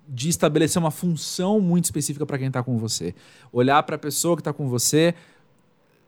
[0.08, 3.16] de estabelecer uma função muito específica para quem está com você.
[3.52, 5.16] Olhar para a pessoa que está com você,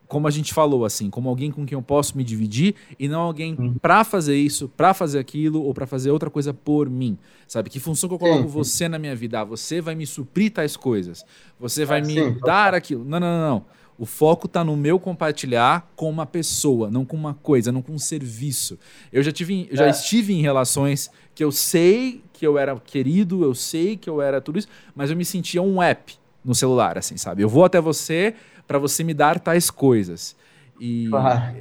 [0.07, 3.21] como a gente falou, assim, como alguém com quem eu posso me dividir e não
[3.21, 3.73] alguém uhum.
[3.73, 7.17] para fazer isso, para fazer aquilo ou para fazer outra coisa por mim.
[7.47, 7.71] Sabe?
[7.71, 9.39] Que função que eu coloco sim, você na minha vida?
[9.39, 11.25] Ah, você vai me suprir tais coisas.
[11.59, 13.03] Você vai ah, me sim, dar aquilo.
[13.03, 13.65] Não, não, não, não.
[13.97, 17.93] O foco está no meu compartilhar com uma pessoa, não com uma coisa, não com
[17.93, 18.77] um serviço.
[19.11, 19.89] Eu já tive, já é.
[19.89, 24.39] estive em relações que eu sei que eu era querido, eu sei que eu era
[24.39, 26.13] tudo isso, mas eu me sentia um app
[26.45, 27.41] no celular, assim, sabe?
[27.41, 28.35] Eu vou até você
[28.67, 30.35] para você me dar tais coisas.
[30.79, 31.09] E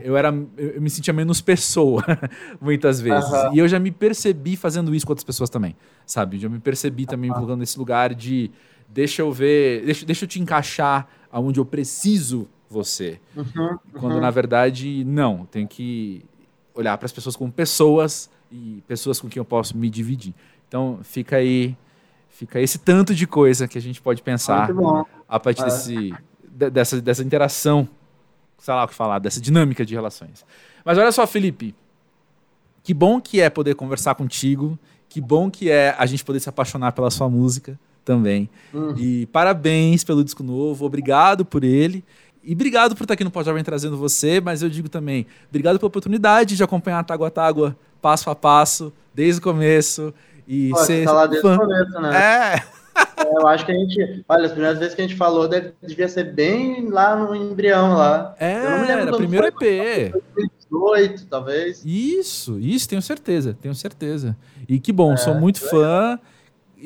[0.04, 0.28] eu era
[0.58, 2.04] eu me sentia menos pessoa
[2.60, 3.30] muitas vezes.
[3.30, 3.54] Uhum.
[3.54, 5.74] E eu já me percebi fazendo isso com outras pessoas também,
[6.04, 6.36] sabe?
[6.36, 7.36] Eu já me percebi também uhum.
[7.36, 8.50] colocando nesse lugar de
[8.88, 13.20] deixa eu ver, deixa, deixa eu te encaixar aonde eu preciso você.
[13.36, 13.78] Uhum, uhum.
[13.98, 16.24] Quando na verdade não, tem que
[16.74, 20.34] olhar para as pessoas como pessoas e pessoas com quem eu posso me dividir.
[20.68, 21.76] Então fica aí,
[22.28, 24.70] fica esse tanto de coisa que a gente pode pensar
[25.28, 25.64] a partir é.
[25.64, 26.14] desse,
[26.70, 27.88] dessa, dessa interação,
[28.58, 30.44] sei lá o que falar, dessa dinâmica de relações.
[30.84, 31.74] Mas olha só, Felipe,
[32.82, 34.78] que bom que é poder conversar contigo,
[35.08, 38.48] que bom que é a gente poder se apaixonar pela sua música também.
[38.72, 38.94] Hum.
[38.96, 42.02] E parabéns pelo disco novo, obrigado por ele.
[42.42, 45.78] E obrigado por estar aqui no Pode Jovem trazendo você, mas eu digo também, obrigado
[45.78, 50.14] pela oportunidade de acompanhar a Tágua Tágua, passo a passo, desde o começo.
[50.46, 52.16] E Pô, ser tá lá desde o começo, né?
[52.16, 52.54] É.
[52.54, 53.34] é.
[53.34, 54.24] Eu acho que a gente.
[54.28, 57.94] Olha, as primeiras vezes que a gente falou deve, devia ser bem lá no embrião
[57.94, 58.34] lá.
[58.38, 60.12] É, era primeiro foi, EP.
[60.70, 61.82] 2018, talvez.
[61.84, 64.36] Isso, isso, tenho certeza, tenho certeza.
[64.68, 66.18] E que bom, é, sou muito fã.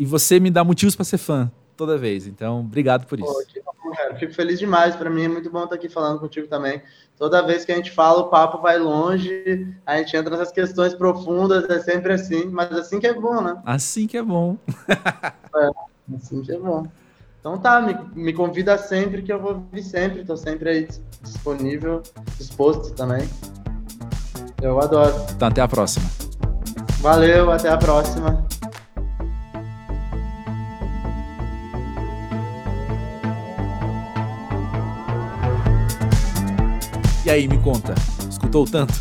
[0.00, 2.26] E você me dá motivos para ser fã toda vez.
[2.26, 3.30] Então, obrigado por isso.
[3.62, 4.16] Pô, bom.
[4.18, 4.96] Fico feliz demais.
[4.96, 6.80] Para mim é muito bom estar aqui falando contigo também.
[7.18, 10.94] Toda vez que a gente fala, o papo vai longe, a gente entra nessas questões
[10.94, 13.60] profundas, é sempre assim, mas assim que é bom, né?
[13.66, 14.56] Assim que é bom.
[14.88, 15.70] é,
[16.16, 16.86] assim que é bom.
[17.38, 20.88] Então tá, me, me convida sempre que eu vou vir sempre, estou sempre aí
[21.20, 22.02] disponível,
[22.38, 23.28] disposto também.
[24.62, 25.14] Eu adoro.
[25.36, 26.08] Então até a próxima.
[27.02, 28.46] Valeu, até a próxima.
[37.30, 37.94] E aí, me conta,
[38.28, 38.92] escutou tanto?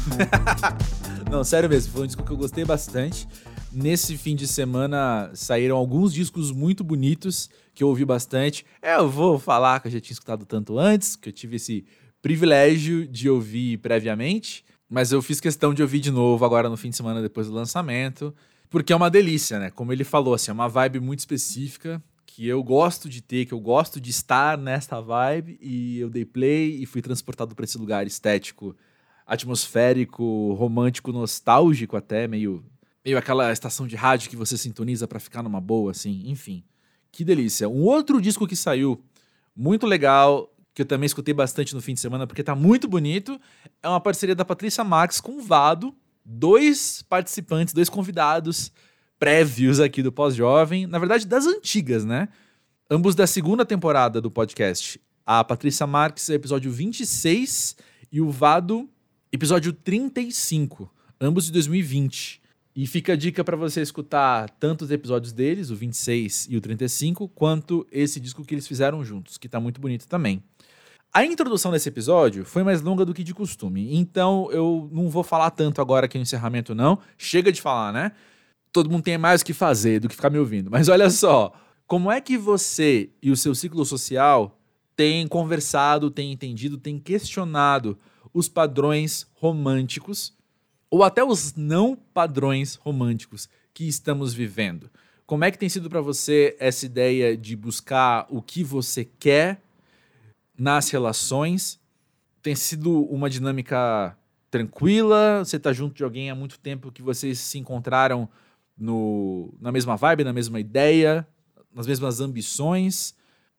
[1.32, 3.28] Não, sério mesmo, foi um disco que eu gostei bastante.
[3.74, 8.64] Nesse fim de semana saíram alguns discos muito bonitos que eu ouvi bastante.
[8.84, 11.84] É, eu vou falar que eu já tinha escutado tanto antes, que eu tive esse
[12.22, 16.92] privilégio de ouvir previamente, mas eu fiz questão de ouvir de novo agora no fim
[16.92, 18.32] de semana depois do lançamento,
[18.70, 19.72] porque é uma delícia, né?
[19.72, 22.00] Como ele falou, assim, é uma vibe muito específica
[22.30, 26.24] que eu gosto de ter, que eu gosto de estar nesta vibe, e eu dei
[26.24, 28.76] play e fui transportado para esse lugar estético
[29.26, 32.64] atmosférico, romântico, nostálgico até, meio
[33.04, 36.64] meio aquela estação de rádio que você sintoniza para ficar numa boa assim, enfim.
[37.12, 37.68] Que delícia.
[37.68, 39.04] Um outro disco que saiu
[39.56, 43.40] muito legal, que eu também escutei bastante no fim de semana porque tá muito bonito,
[43.82, 48.72] é uma parceria da Patrícia Marques com o Vado, dois participantes, dois convidados
[49.20, 52.30] prévios aqui do Pós-Jovem, na verdade das antigas, né?
[52.90, 55.00] Ambos da segunda temporada do podcast.
[55.26, 57.76] A Patrícia Marques, episódio 26,
[58.12, 58.90] e o Vado,
[59.32, 60.90] episódio 35,
[61.20, 62.42] ambos de 2020.
[62.76, 66.62] E fica a dica para você escutar tanto os episódios deles, o 26 e o
[66.62, 70.42] 35, quanto esse disco que eles fizeram juntos, que tá muito bonito também.
[71.14, 75.24] A introdução desse episódio foi mais longa do que de costume, então eu não vou
[75.24, 77.00] falar tanto agora aqui no encerramento, não.
[77.18, 78.14] Chega de falar, né?
[78.72, 80.70] Todo mundo tem mais o que fazer do que ficar me ouvindo.
[80.70, 81.54] Mas olha só,
[81.88, 84.60] como é que você e o seu ciclo social
[84.96, 87.98] têm conversado, têm entendido, têm questionado
[88.34, 90.38] os padrões românticos
[90.90, 94.90] ou até os não padrões românticos que estamos vivendo?
[95.26, 99.62] Como é que tem sido para você essa ideia de buscar o que você quer
[100.58, 101.80] nas relações?
[102.42, 104.18] Tem sido uma dinâmica
[104.50, 105.44] tranquila?
[105.46, 108.28] Você está junto de alguém há muito tempo que vocês se encontraram
[108.80, 111.28] no, na mesma vibe, na mesma ideia,
[111.74, 113.14] nas mesmas ambições?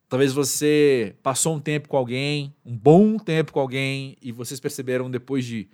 [0.09, 5.11] Talvez você passou um tempo com alguém, um bom tempo com alguém, e vocês perceberam
[5.11, 5.69] depois de,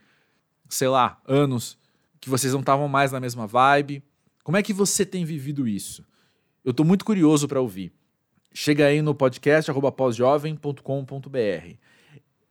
[0.69, 1.79] sei lá, anos,
[2.21, 4.03] que vocês não estavam mais na mesma vibe.
[4.45, 6.05] Como é que você tem vivido isso?
[6.65, 7.93] Eu estou muito curioso para ouvir
[8.57, 11.75] chega aí no podcast pósjovem.com.br.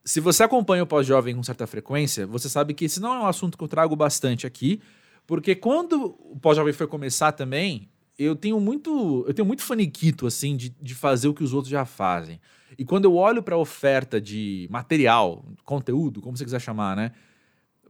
[0.04, 3.26] Se você acompanha o pós-jovem com certa frequência, você sabe que esse não é um
[3.26, 4.80] assunto que eu trago bastante aqui,
[5.28, 10.56] porque quando o pós-jovem foi começar também, eu tenho muito, eu tenho muito faniquito assim
[10.56, 12.40] de, de fazer o que os outros já fazem.
[12.78, 17.12] E quando eu olho para a oferta de material, conteúdo, como você quiser chamar, né,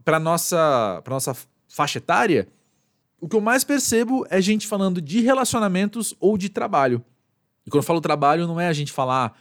[0.04, 1.36] para nossa, para nossa
[1.68, 2.48] faixa etária,
[3.20, 7.04] o que eu mais percebo é gente falando de relacionamentos ou de trabalho.
[7.66, 9.38] E quando eu falo trabalho, não é a gente falar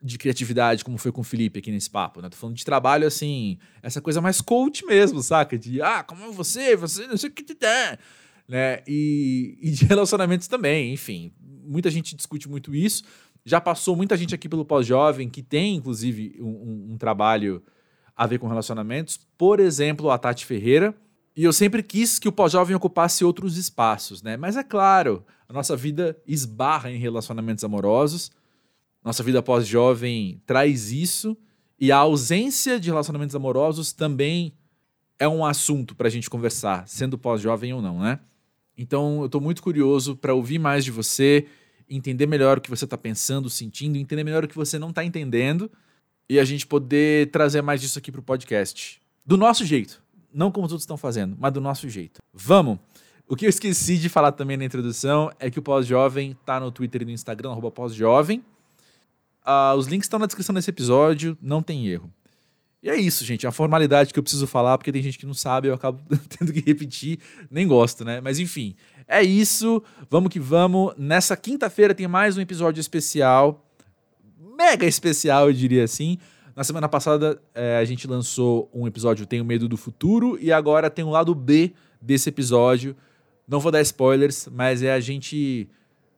[0.00, 2.28] de criatividade, como foi com o Felipe aqui nesse papo, né?
[2.28, 5.58] Tô falando de trabalho, assim, essa coisa mais coach mesmo, saca?
[5.58, 6.76] De, ah, como é você?
[6.76, 7.98] Você não sei o que te dá.
[8.46, 8.80] Né?
[8.86, 11.32] E, e de relacionamentos também, enfim.
[11.40, 13.02] Muita gente discute muito isso.
[13.44, 17.62] Já passou muita gente aqui pelo Pós-Jovem que tem, inclusive, um, um, um trabalho
[18.16, 19.18] a ver com relacionamentos.
[19.36, 20.94] Por exemplo, a Tati Ferreira,
[21.36, 24.36] e eu sempre quis que o pós-jovem ocupasse outros espaços, né?
[24.36, 28.32] Mas é claro, a nossa vida esbarra em relacionamentos amorosos,
[29.04, 31.36] nossa vida pós-jovem traz isso,
[31.80, 34.52] e a ausência de relacionamentos amorosos também
[35.18, 38.20] é um assunto para a gente conversar, sendo pós-jovem ou não, né?
[38.76, 41.46] Então eu estou muito curioso para ouvir mais de você,
[41.88, 45.04] entender melhor o que você está pensando, sentindo, entender melhor o que você não está
[45.04, 45.70] entendendo
[46.28, 49.00] e a gente poder trazer mais disso aqui para o podcast.
[49.24, 52.20] Do nosso jeito, não como os outros estão fazendo, mas do nosso jeito.
[52.32, 52.78] Vamos!
[53.26, 56.70] O que eu esqueci de falar também na introdução é que o Pós-Jovem tá no
[56.70, 58.42] Twitter e no Instagram, Pós-Jovem.
[59.48, 62.12] Uh, os links estão na descrição desse episódio, não tem erro.
[62.82, 63.46] E é isso, gente.
[63.46, 66.00] Uma formalidade que eu preciso falar, porque tem gente que não sabe, eu acabo
[66.38, 67.18] tendo que repetir,
[67.50, 68.20] nem gosto, né?
[68.20, 68.74] Mas enfim,
[69.06, 69.82] é isso.
[70.10, 70.92] Vamos que vamos.
[70.98, 73.64] Nessa quinta-feira tem mais um episódio especial.
[74.56, 76.18] Mega especial, eu diria assim
[76.58, 80.90] na semana passada é, a gente lançou um episódio Tenho Medo do Futuro e agora
[80.90, 81.72] tem o um lado B
[82.02, 82.96] desse episódio.
[83.46, 85.68] Não vou dar spoilers, mas é a gente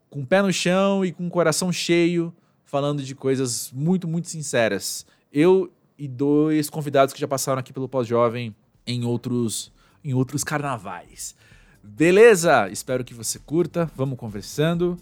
[0.08, 2.32] com o pé no chão e com o coração cheio
[2.70, 5.04] falando de coisas muito, muito sinceras.
[5.32, 8.54] Eu e dois convidados que já passaram aqui pelo Pós-Jovem
[8.86, 9.72] em outros,
[10.04, 11.34] em outros carnavais.
[11.82, 12.68] Beleza?
[12.70, 13.90] Espero que você curta.
[13.96, 14.96] Vamos conversando.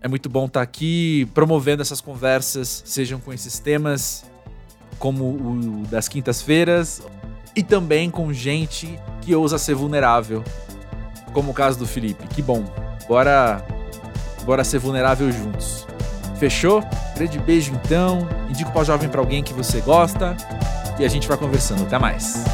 [0.00, 4.24] É muito bom estar aqui promovendo essas conversas, sejam com esses temas
[4.98, 7.02] como o das quintas-feiras,
[7.54, 10.42] e também com gente que ousa ser vulnerável,
[11.32, 12.26] como o caso do Felipe.
[12.28, 12.64] Que bom.
[13.06, 13.64] Bora,
[14.44, 15.86] bora ser vulnerável juntos.
[16.38, 16.82] Fechou?
[17.16, 18.28] Grande beijo então.
[18.48, 20.36] Indica o pós-jovem para alguém que você gosta
[20.98, 21.82] e a gente vai conversando.
[21.82, 22.44] Até mais.